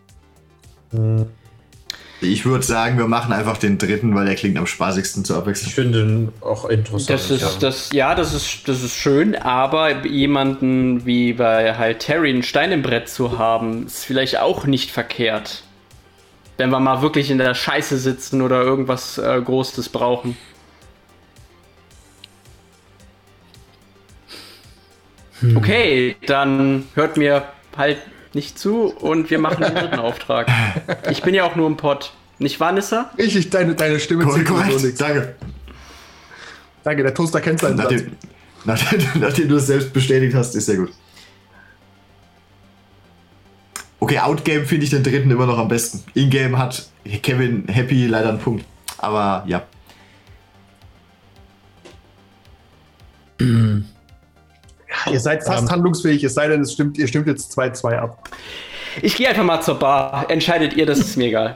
ich 2.21 2.45
würde 2.45 2.63
sagen, 2.63 2.97
wir 2.97 3.07
machen 3.07 3.33
einfach 3.33 3.57
den 3.57 3.77
dritten, 3.77 4.15
weil 4.15 4.25
der 4.25 4.35
klingt 4.35 4.57
am 4.57 4.67
spaßigsten 4.67 5.25
zu 5.25 5.33
Ich 5.33 5.39
abwechseln. 5.39 5.71
finde 5.71 6.01
ihn 6.01 6.29
auch 6.41 6.69
interessant. 6.69 7.09
Das 7.09 7.31
ist, 7.31 7.41
ja. 7.41 7.49
das, 7.59 7.91
ja, 7.91 8.15
das 8.15 8.33
ist, 8.33 8.67
das 8.67 8.83
ist 8.83 8.95
schön, 8.95 9.35
aber 9.35 10.05
jemanden 10.05 11.05
wie 11.05 11.33
bei 11.33 11.75
halt 11.75 11.99
Terry 11.99 12.29
einen 12.29 12.43
Stein 12.43 12.71
im 12.71 12.81
Brett 12.81 13.09
zu 13.09 13.37
haben, 13.37 13.87
ist 13.87 14.05
vielleicht 14.05 14.39
auch 14.39 14.65
nicht 14.65 14.91
verkehrt. 14.91 15.63
Wenn 16.57 16.69
wir 16.69 16.79
mal 16.79 17.01
wirklich 17.01 17.31
in 17.31 17.37
der 17.37 17.53
Scheiße 17.53 17.97
sitzen 17.97 18.41
oder 18.41 18.61
irgendwas 18.61 19.17
äh, 19.17 19.41
Großes 19.41 19.89
brauchen. 19.89 20.37
Okay, 25.55 26.15
dann 26.25 26.87
hört 26.93 27.17
mir 27.17 27.43
halt 27.75 27.97
nicht 28.33 28.57
zu 28.57 28.85
und 28.85 29.29
wir 29.29 29.39
machen 29.39 29.63
den 29.63 29.75
dritten 29.75 29.99
Auftrag. 29.99 30.47
Ich 31.09 31.21
bin 31.21 31.35
ja 31.35 31.43
auch 31.43 31.55
nur 31.55 31.67
im 31.67 31.77
Pott. 31.77 32.13
Nicht 32.39 32.59
wahr, 32.59 32.71
Nissa? 32.71 33.11
Richtig, 33.17 33.49
deine, 33.49 33.75
deine 33.75 33.99
Stimme 33.99 34.23
Korrekt, 34.23 34.47
zieht 34.47 34.79
so 34.79 34.85
nichts. 34.85 34.99
Danke. 34.99 35.35
Danke, 36.83 37.03
der 37.03 37.13
Toaster 37.13 37.41
kennt 37.41 37.59
seinen 37.59 37.77
Satz. 37.77 37.91
Nachdem, 37.91 38.11
nachdem, 38.65 39.01
nachdem 39.21 39.49
du 39.49 39.55
es 39.55 39.67
selbst 39.67 39.93
bestätigt 39.93 40.35
hast, 40.35 40.55
ist 40.55 40.65
sehr 40.65 40.77
gut. 40.77 40.91
Okay, 44.03 44.19
Outgame 44.19 44.65
finde 44.65 44.83
ich 44.83 44.89
den 44.89 45.01
dritten 45.01 45.31
immer 45.31 45.45
noch 45.45 45.57
am 45.57 45.69
besten. 45.69 46.03
Ingame 46.13 46.57
hat 46.57 46.89
Kevin 47.21 47.65
Happy 47.69 48.05
leider 48.05 48.27
einen 48.29 48.39
Punkt. 48.39 48.65
Aber 48.97 49.45
ja. 49.47 49.63
Ihr 53.39 55.19
seid 55.21 55.45
fast 55.45 55.71
handlungsfähig, 55.71 56.21
es 56.25 56.33
sei 56.33 56.49
denn, 56.49 56.59
es 56.59 56.73
stimmt, 56.73 56.97
ihr 56.97 57.07
stimmt 57.07 57.27
jetzt 57.27 57.57
2-2 57.57 57.95
ab. 57.97 58.29
Ich 59.01 59.15
gehe 59.15 59.29
einfach 59.29 59.45
mal 59.45 59.61
zur 59.61 59.79
Bar. 59.79 60.29
Entscheidet 60.29 60.73
ihr, 60.73 60.85
das 60.85 60.99
ist 60.99 61.15
mir 61.15 61.27
egal. 61.27 61.55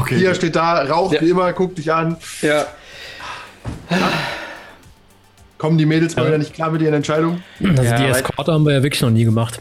Okay. 0.00 0.16
Hier 0.16 0.34
steht 0.34 0.56
da, 0.56 0.84
raucht 0.86 1.16
Ja. 1.16 1.20
wie 1.20 1.28
immer, 1.28 1.52
guckt 1.52 1.76
dich 1.76 1.92
an. 1.92 2.16
Ja. 2.40 2.66
Kommen 5.58 5.76
die 5.76 5.84
Mädels 5.84 6.16
mal 6.16 6.28
wieder 6.28 6.38
nicht 6.38 6.54
klar 6.54 6.70
mit 6.70 6.80
ihren 6.80 6.94
Entscheidungen? 6.94 7.44
Also 7.62 7.82
Ja, 7.82 7.98
die 7.98 8.04
Eskorte 8.04 8.54
haben 8.54 8.64
wir 8.64 8.72
ja 8.72 8.82
wirklich 8.82 9.02
noch 9.02 9.10
nie 9.10 9.24
gemacht. 9.24 9.60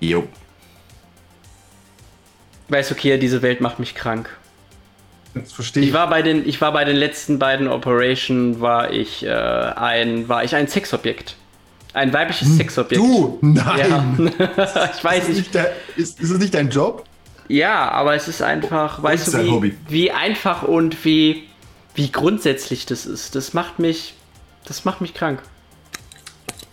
Jo. 0.00 0.26
Weiß 2.70 2.90
okay, 2.92 3.18
diese 3.18 3.42
Welt 3.42 3.60
macht 3.60 3.78
mich 3.78 3.94
krank. 3.94 4.30
Das 5.34 5.52
verstehe 5.52 5.82
Ich 5.82 5.90
ich. 5.90 5.94
war 5.94 6.08
bei 6.08 6.22
den, 6.22 6.48
ich 6.48 6.60
war 6.60 6.72
bei 6.72 6.84
den 6.84 6.96
letzten 6.96 7.38
beiden 7.38 7.68
Operation 7.68 8.60
war 8.60 8.90
ich 8.92 9.24
äh, 9.24 9.30
ein, 9.30 10.28
war 10.28 10.42
ich 10.44 10.54
ein 10.54 10.66
Sexobjekt. 10.68 11.36
Ein 11.92 12.12
weibliches 12.12 12.56
Sexobjekt. 12.56 13.02
Du? 13.02 13.38
Nein! 13.40 14.32
Ja. 14.38 14.88
ich 14.96 15.04
weiß 15.04 15.28
Ist, 15.28 15.36
nicht. 15.36 15.54
der, 15.54 15.72
ist, 15.96 16.20
ist 16.20 16.30
es 16.30 16.38
nicht 16.38 16.54
dein 16.54 16.70
Job? 16.70 17.04
Ja, 17.48 17.90
aber 17.90 18.14
es 18.14 18.28
ist 18.28 18.42
einfach, 18.42 19.02
weißt 19.02 19.26
du, 19.26 19.30
sein 19.32 19.46
wie, 19.46 19.50
Hobby. 19.50 19.76
wie 19.88 20.10
einfach 20.12 20.62
und 20.62 21.04
wie, 21.04 21.48
wie 21.96 22.10
grundsätzlich 22.12 22.86
das 22.86 23.06
ist. 23.06 23.34
Das 23.34 23.54
macht 23.54 23.80
mich, 23.80 24.14
das 24.66 24.84
macht 24.84 25.00
mich 25.00 25.14
krank. 25.14 25.42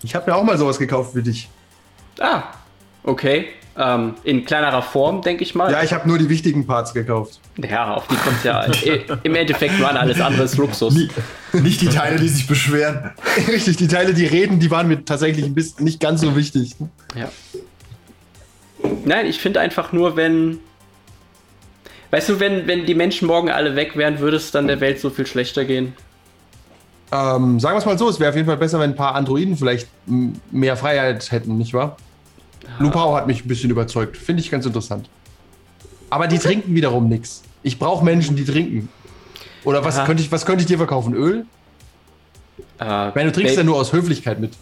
Ich 0.04 0.14
habe 0.14 0.30
mir 0.30 0.38
auch 0.38 0.44
mal 0.44 0.58
sowas 0.60 0.78
gekauft 0.78 1.16
wie 1.16 1.24
dich. 1.24 1.50
Ah, 2.20 2.44
okay. 3.04 3.48
Ähm, 3.80 4.16
in 4.24 4.44
kleinerer 4.44 4.82
Form, 4.82 5.22
denke 5.22 5.44
ich 5.44 5.54
mal. 5.54 5.72
Ja, 5.72 5.84
ich 5.84 5.94
habe 5.94 6.08
nur 6.08 6.18
die 6.18 6.30
wichtigen 6.30 6.66
Parts 6.66 6.96
gekauft. 6.96 7.40
Ja, 7.58 7.94
auf 7.94 8.08
die 8.08 8.16
kommt 8.16 8.44
ja 8.44 8.66
i- 8.68 9.06
im 9.22 9.36
Endeffekt 9.36 9.80
an 9.84 9.96
alles 9.96 10.20
andere 10.20 10.44
ist 10.46 10.58
Luxus. 10.58 10.96
Nie- 10.96 11.10
Nicht 11.54 11.82
die 11.82 11.88
Teile, 11.90 12.18
die 12.20 12.28
sich 12.28 12.48
beschweren. 12.48 13.12
Richtig, 13.48 13.78
die 13.78 13.88
Teile, 13.88 14.16
die 14.16 14.26
reden, 14.26 14.60
die 14.60 14.72
waren 14.72 14.88
mir 14.88 15.06
tatsächlich 15.06 15.46
ein 15.46 15.54
bisschen 15.54 15.84
nicht 15.84 16.00
ganz 16.00 16.22
so 16.22 16.36
wichtig. 16.36 16.76
Ja. 17.16 17.30
Nein, 19.06 19.28
ich 19.28 19.40
finde 19.40 19.60
einfach 19.60 19.92
nur, 19.94 20.16
wenn. 20.16 20.60
Weißt 22.10 22.30
du, 22.30 22.40
wenn, 22.40 22.66
wenn 22.68 22.86
die 22.88 22.96
Menschen 22.96 23.28
morgen 23.28 23.50
alle 23.50 23.76
weg 23.76 23.96
wären, 23.98 24.20
würde 24.20 24.38
es 24.38 24.50
dann 24.52 24.66
der 24.68 24.80
Welt 24.80 25.00
so 25.00 25.10
viel 25.12 25.28
schlechter 25.28 25.66
gehen. 25.66 25.94
Ähm, 27.12 27.60
sagen 27.60 27.76
wir 27.76 27.80
es 27.80 27.86
mal 27.86 27.98
so, 27.98 28.10
es 28.10 28.20
wäre 28.20 28.30
auf 28.32 28.36
jeden 28.36 28.48
Fall 28.48 28.58
besser, 28.58 28.80
wenn 28.80 28.92
ein 28.92 28.96
paar 28.96 29.14
Androiden 29.16 29.56
vielleicht 29.56 29.88
mehr 30.52 30.78
Freiheit 30.78 31.32
hätten, 31.32 31.58
nicht 31.58 31.74
wahr? 31.74 31.98
Lupao 32.80 33.16
hat 33.16 33.28
mich 33.28 33.44
ein 33.46 33.48
bisschen 33.48 33.70
überzeugt. 33.70 34.18
Finde 34.18 34.42
ich 34.42 34.52
ganz 34.52 34.66
interessant. 34.66 35.10
Aber 36.10 36.28
die 36.28 36.38
trinken 36.40 36.74
wiederum 36.76 37.10
nichts. 37.10 37.44
Ich 37.64 37.80
brauche 37.80 38.04
Menschen, 38.06 38.36
die 38.36 38.46
trinken. 38.46 38.90
Oder 39.64 39.84
was 39.84 40.04
könnte, 40.06 40.24
ich, 40.24 40.32
was 40.32 40.46
könnte 40.46 40.62
ich 40.62 40.68
dir 40.68 40.78
verkaufen? 40.78 41.14
Öl? 41.14 41.46
Äh, 42.80 43.10
Ich 43.10 43.16
meine, 43.16 43.26
du 43.26 43.32
trinkst 43.34 43.56
Ba- 43.56 43.62
ja 43.62 43.66
nur 43.66 43.76
aus 43.78 43.92
Höflichkeit 43.92 44.40
mit. 44.40 44.54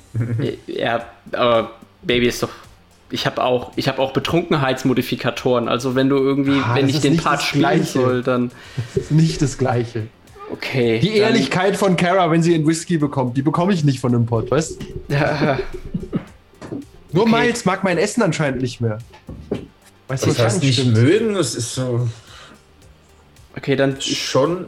Ja, 0.68 1.06
aber 1.34 1.72
Baby 2.02 2.28
ist 2.28 2.42
doch. 2.42 2.50
Ich 3.12 3.26
habe 3.28 3.44
auch, 3.44 3.72
ich 3.76 3.88
habe 3.88 4.00
auch 4.00 4.14
Betrunkenheitsmodifikatoren. 4.14 5.68
Also 5.68 5.94
wenn 5.94 6.10
du 6.10 6.18
irgendwie, 6.18 6.60
Ah, 6.64 6.76
wenn 6.76 6.90
ich 6.90 7.02
den 7.02 7.18
Part 7.18 7.44
spielen 7.44 7.84
soll, 7.84 8.24
dann 8.24 8.50
Das 8.94 9.04
ist 9.04 9.12
nicht 9.12 9.42
das 9.44 9.58
Gleiche. 9.60 10.08
okay. 10.52 11.00
Die 11.00 11.16
Ehrlichkeit 11.18 11.78
von 11.78 11.96
Kara, 11.98 12.32
wenn 12.32 12.42
sie 12.42 12.56
einen 12.56 12.66
Whisky 12.66 12.98
bekommt, 12.98 13.38
die 13.38 13.44
bekomme 13.44 13.74
ich 13.74 13.84
nicht 13.84 14.00
von 14.00 14.16
einem 14.16 14.26
Pod, 14.26 14.50
weißt 14.50 14.80
du? 14.82 14.86
Nur 17.16 17.24
Okay. 17.24 17.32
Miles 17.42 17.66
mag 17.66 17.84
mein 17.84 17.98
Essen 17.98 18.22
anscheinend 18.22 18.62
nicht 18.62 18.82
mehr. 18.82 18.98
Weißt 20.08 20.24
du, 20.24 20.28
Das 20.28 20.38
was 20.38 20.46
heißt 20.46 20.56
nicht 20.64 20.78
nicht 20.78 20.80
stimmt? 20.92 20.98
mögen, 20.98 21.36
es 21.38 21.56
ist 21.56 21.74
so 21.76 22.08
okay, 23.58 23.76
dann 23.76 24.00
schon 24.02 24.68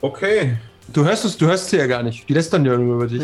okay. 0.00 0.56
Du 0.92 1.04
hörst 1.04 1.24
es, 1.24 1.36
du 1.36 1.46
hörst 1.46 1.70
sie 1.70 1.76
ja 1.78 1.86
gar 1.86 2.02
nicht. 2.02 2.28
Die 2.28 2.34
lässt 2.34 2.52
dann 2.52 2.64
ja 2.64 2.76
nur 2.76 2.94
über 2.96 3.06
dich. 3.06 3.22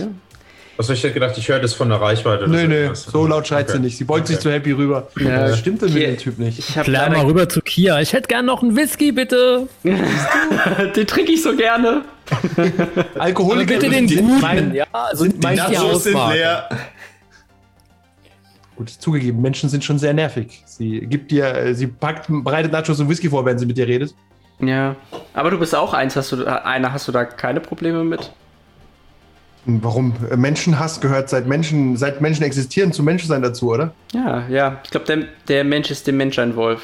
Also 0.77 0.93
ich 0.93 1.05
hätte 1.05 1.15
gedacht, 1.15 1.39
ich 1.39 1.49
höre 1.49 1.61
das 1.61 1.73
von 1.73 1.89
der 1.89 2.01
Reichweite. 2.01 2.49
Nee, 2.49 2.67
nee, 2.67 2.75
irgendwas. 2.75 3.05
so 3.05 3.27
laut 3.29 3.47
schreit 3.47 3.69
sie 3.69 3.75
Okay. 3.75 3.85
nicht. 3.85 3.97
Sie 3.97 4.03
beugt 4.05 4.27
sich 4.27 4.37
Okay. 4.37 4.43
zu 4.43 4.51
Happy 4.53 4.73
rüber. 4.73 5.09
Ja. 5.21 5.45
Was 5.51 5.61
stimmt 5.61 5.83
denn 5.83 5.93
mit 5.93 6.03
dem 6.03 6.19
Typ 6.19 6.39
nicht? 6.39 6.59
ich 6.59 6.77
habe 6.77 6.91
Klar, 6.91 7.11
mal 7.11 7.25
rüber 7.25 7.49
zu 7.49 7.61
Kia. 7.61 8.01
Ich 8.01 8.13
hätte 8.13 8.27
gern 8.27 8.45
noch 8.47 8.61
einen 8.63 8.75
Whisky, 8.77 9.13
bitte. 9.13 9.69
den 9.85 11.07
trinke 11.07 11.31
ich 11.33 11.43
so 11.43 11.55
gerne. 11.55 12.03
Alkoholiker. 13.19 13.75
bitte 13.75 13.89
den 13.91 14.07
guten. 14.09 14.41
mein- 14.41 14.75
ja, 14.75 14.87
also 14.93 15.25
sind 15.25 15.43
die 15.45 15.55
Nachos 15.55 16.05
sind 16.05 16.19
leer. 16.33 16.69
Gut, 18.77 18.91
zugegeben, 18.91 19.41
Menschen 19.41 19.69
sind 19.69 19.85
schon 19.85 19.99
sehr 19.99 20.15
nervig. 20.15 20.63
Sie 20.67 21.01
gibt 21.01 21.31
dir, 21.31 21.55
äh, 21.55 21.75
sie 21.75 21.87
packt, 21.87 22.27
bereitet 22.29 22.73
Nachos 22.73 22.99
und 22.99 23.09
Whisky 23.09 23.31
vor, 23.31 23.45
wenn 23.45 23.59
sie 23.59 23.67
mit 23.67 23.77
dir 23.77 23.87
redet. 23.87 24.15
Ja, 24.61 24.97
aber 25.33 25.51
du 25.51 25.59
bist 25.59 25.75
auch 25.75 25.95
eins. 25.95 26.17
Hast 26.17 26.33
du, 26.33 26.45
einer 26.45 26.93
hast 26.93 27.07
du 27.07 27.13
da 27.13 27.25
keine 27.25 27.61
Probleme 27.61 28.05
mit? 28.05 28.33
Hm, 29.67 29.83
Warum? 29.83 30.15
Äh, 30.31 30.37
Menschenhass 30.37 31.01
gehört 31.01 31.29
seit 31.29 31.47
Menschen, 31.47 31.97
seit 31.97 32.21
Menschen 32.21 32.43
existieren 32.43 32.93
zum 32.93 33.05
Menschsein 33.05 33.43
dazu, 33.43 33.71
oder? 33.71 33.93
Ja, 34.13 34.47
ja. 34.49 34.81
Ich 34.85 34.91
glaube, 34.91 35.07
der, 35.07 35.19
der 35.49 35.65
Mensch 35.65 35.91
ist 35.91 36.07
dem 36.07 36.17
Mensch 36.17 36.39
ein 36.39 36.57
Wolf. 36.57 36.83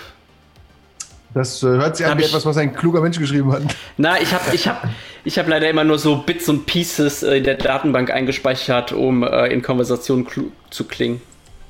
Das 1.35 1.62
äh, 1.62 1.66
hört 1.66 1.96
sich 1.96 2.07
an 2.07 2.18
wie 2.18 2.24
etwas, 2.24 2.44
was 2.44 2.57
ein 2.57 2.74
kluger 2.74 3.00
Mensch 3.00 3.18
geschrieben 3.18 3.53
hat. 3.53 3.62
Na, 3.96 4.20
ich 4.20 4.33
habe 4.33 4.55
ich 4.55 4.66
hab, 4.66 4.88
ich 5.24 5.38
hab 5.38 5.46
leider 5.48 5.70
immer 5.70 5.85
nur 5.85 5.98
so 5.98 6.16
Bits 6.16 6.48
und 6.48 6.66
Pieces 6.66 7.22
äh, 7.22 7.37
in 7.37 7.44
der 7.44 7.55
Datenbank 7.55 8.11
eingespeichert, 8.11 8.92
um 8.92 9.22
äh, 9.22 9.46
in 9.46 9.62
Konversationen 9.62 10.26
zu 10.70 10.85
klingen. 10.85 11.20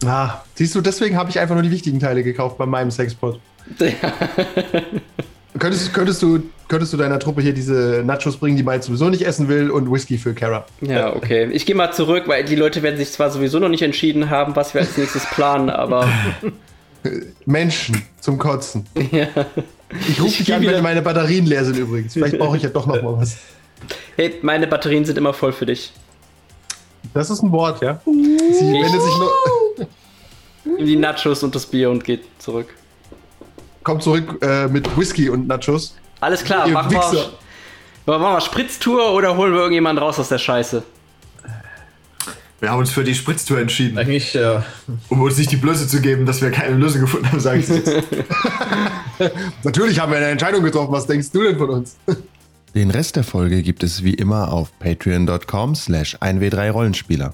Ah, 0.05 0.43
siehst 0.55 0.75
du, 0.75 0.81
deswegen 0.81 1.17
habe 1.17 1.31
ich 1.31 1.39
einfach 1.39 1.55
nur 1.55 1.63
die 1.63 1.71
wichtigen 1.71 2.01
Teile 2.01 2.23
gekauft 2.23 2.59
bei 2.59 2.67
meinem 2.67 2.91
Sexpot. 2.91 3.39
Könntest, 5.59 5.93
könntest, 5.93 6.23
du, 6.23 6.43
könntest 6.69 6.93
du 6.93 6.97
deiner 6.97 7.19
Truppe 7.19 7.43
hier 7.43 7.53
diese 7.53 8.03
Nachos 8.05 8.37
bringen, 8.37 8.57
die 8.57 8.63
Miles 8.63 8.87
sowieso 8.87 9.11
nicht 9.11 9.27
essen 9.27 9.49
will, 9.49 9.71
und 9.71 9.93
Whisky 9.93 10.17
für 10.17 10.33
Kara? 10.33 10.65
Ja, 10.81 11.15
okay. 11.15 11.51
Ich 11.53 11.67
gehe 11.67 11.75
mal 11.75 11.93
zurück, 11.93 12.25
weil 12.29 12.45
die 12.45 12.55
Leute 12.55 12.83
werden 12.83 12.97
sich 12.97 13.11
zwar 13.11 13.31
sowieso 13.31 13.59
noch 13.59 13.69
nicht 13.69 13.83
entschieden 13.83 14.31
haben, 14.31 14.55
was 14.57 14.75
wir 14.75 14.81
als 14.81 14.97
nächstes 14.97 15.27
planen, 15.27 15.69
aber 15.69 16.09
Menschen 17.47 18.03
zum 18.21 18.39
Kotzen. 18.39 18.87
ja. 19.11 19.27
Ich 20.09 20.23
rufe 20.23 20.39
dich 20.39 20.55
an, 20.55 20.65
wenn 20.65 20.83
meine 20.83 21.03
Batterien 21.03 21.47
leer 21.47 21.65
sind 21.65 21.77
übrigens. 21.77 22.13
Vielleicht 22.15 22.39
brauche 22.39 22.57
ich 22.57 22.63
ja 22.63 22.71
doch 22.71 22.87
noch 22.87 23.03
mal 23.03 23.19
was. 23.19 23.37
hey, 24.17 24.37
meine 24.43 24.67
Batterien 24.69 25.05
sind 25.05 25.19
immer 25.19 25.35
voll 25.35 25.53
für 25.53 25.67
dich. 25.67 25.93
Das 27.13 27.29
ist 27.29 27.43
ein 27.43 27.51
Wort, 27.51 27.83
ja? 27.83 28.01
Sie 28.05 28.13
wendet 28.13 29.03
sich 29.03 29.19
nur. 29.19 29.31
Nimm 30.65 30.87
die 30.87 30.97
Nachos 30.97 31.43
und 31.43 31.55
das 31.55 31.67
Bier 31.67 31.91
und 31.91 32.05
geht 32.05 32.25
zurück. 32.39 32.69
Kommt 33.83 34.03
zurück 34.03 34.39
äh, 34.43 34.69
mit 34.69 34.97
Whisky 34.97 35.29
und 35.31 35.49
Nachos. 35.49 35.97
Alles 36.21 36.45
klar, 36.45 36.67
Ihr 36.67 36.75
machen 36.75 36.91
wir, 36.91 36.99
Wichser. 36.99 37.31
machen 38.07 38.23
wir 38.23 38.41
Spritztour 38.41 39.15
oder 39.15 39.37
holen 39.37 39.53
wir 39.53 39.61
irgendjemanden 39.61 40.03
raus 40.03 40.19
aus 40.19 40.29
der 40.29 40.39
Scheiße? 40.39 40.83
Wir 42.61 42.71
haben 42.71 42.81
uns 42.81 42.91
für 42.91 43.03
die 43.03 43.15
Spritztour 43.15 43.59
entschieden. 43.59 43.97
Eigentlich, 43.97 44.35
ja. 44.35 44.63
Um 45.09 45.23
uns 45.23 45.39
nicht 45.39 45.51
die 45.51 45.57
Blöße 45.57 45.89
zu 45.89 46.03
geben, 46.03 46.27
dass 46.27 46.43
wir 46.43 46.51
keine 46.51 46.77
Lösung 46.77 47.01
gefunden 47.01 47.33
haben, 47.33 47.41
sage 47.41 47.61
ich 47.61 47.69
jetzt. 47.69 47.91
Natürlich 49.65 49.99
haben 49.99 50.13
wir 50.13 50.19
eine 50.19 50.29
Entscheidung 50.29 50.63
getroffen. 50.63 50.93
Was 50.93 51.07
denkst 51.07 51.31
du 51.33 51.43
denn 51.43 51.57
von 51.57 51.71
uns? 51.71 51.97
Den 52.75 52.91
Rest 52.91 53.17
der 53.17 53.25
Folge 53.25 53.63
gibt 53.63 53.83
es 53.83 54.05
wie 54.05 54.15
immer 54.15 54.53
auf 54.53 54.79
patreon.com 54.79 55.75
slash 55.75 56.17
1w3rollenspieler. 56.19 57.33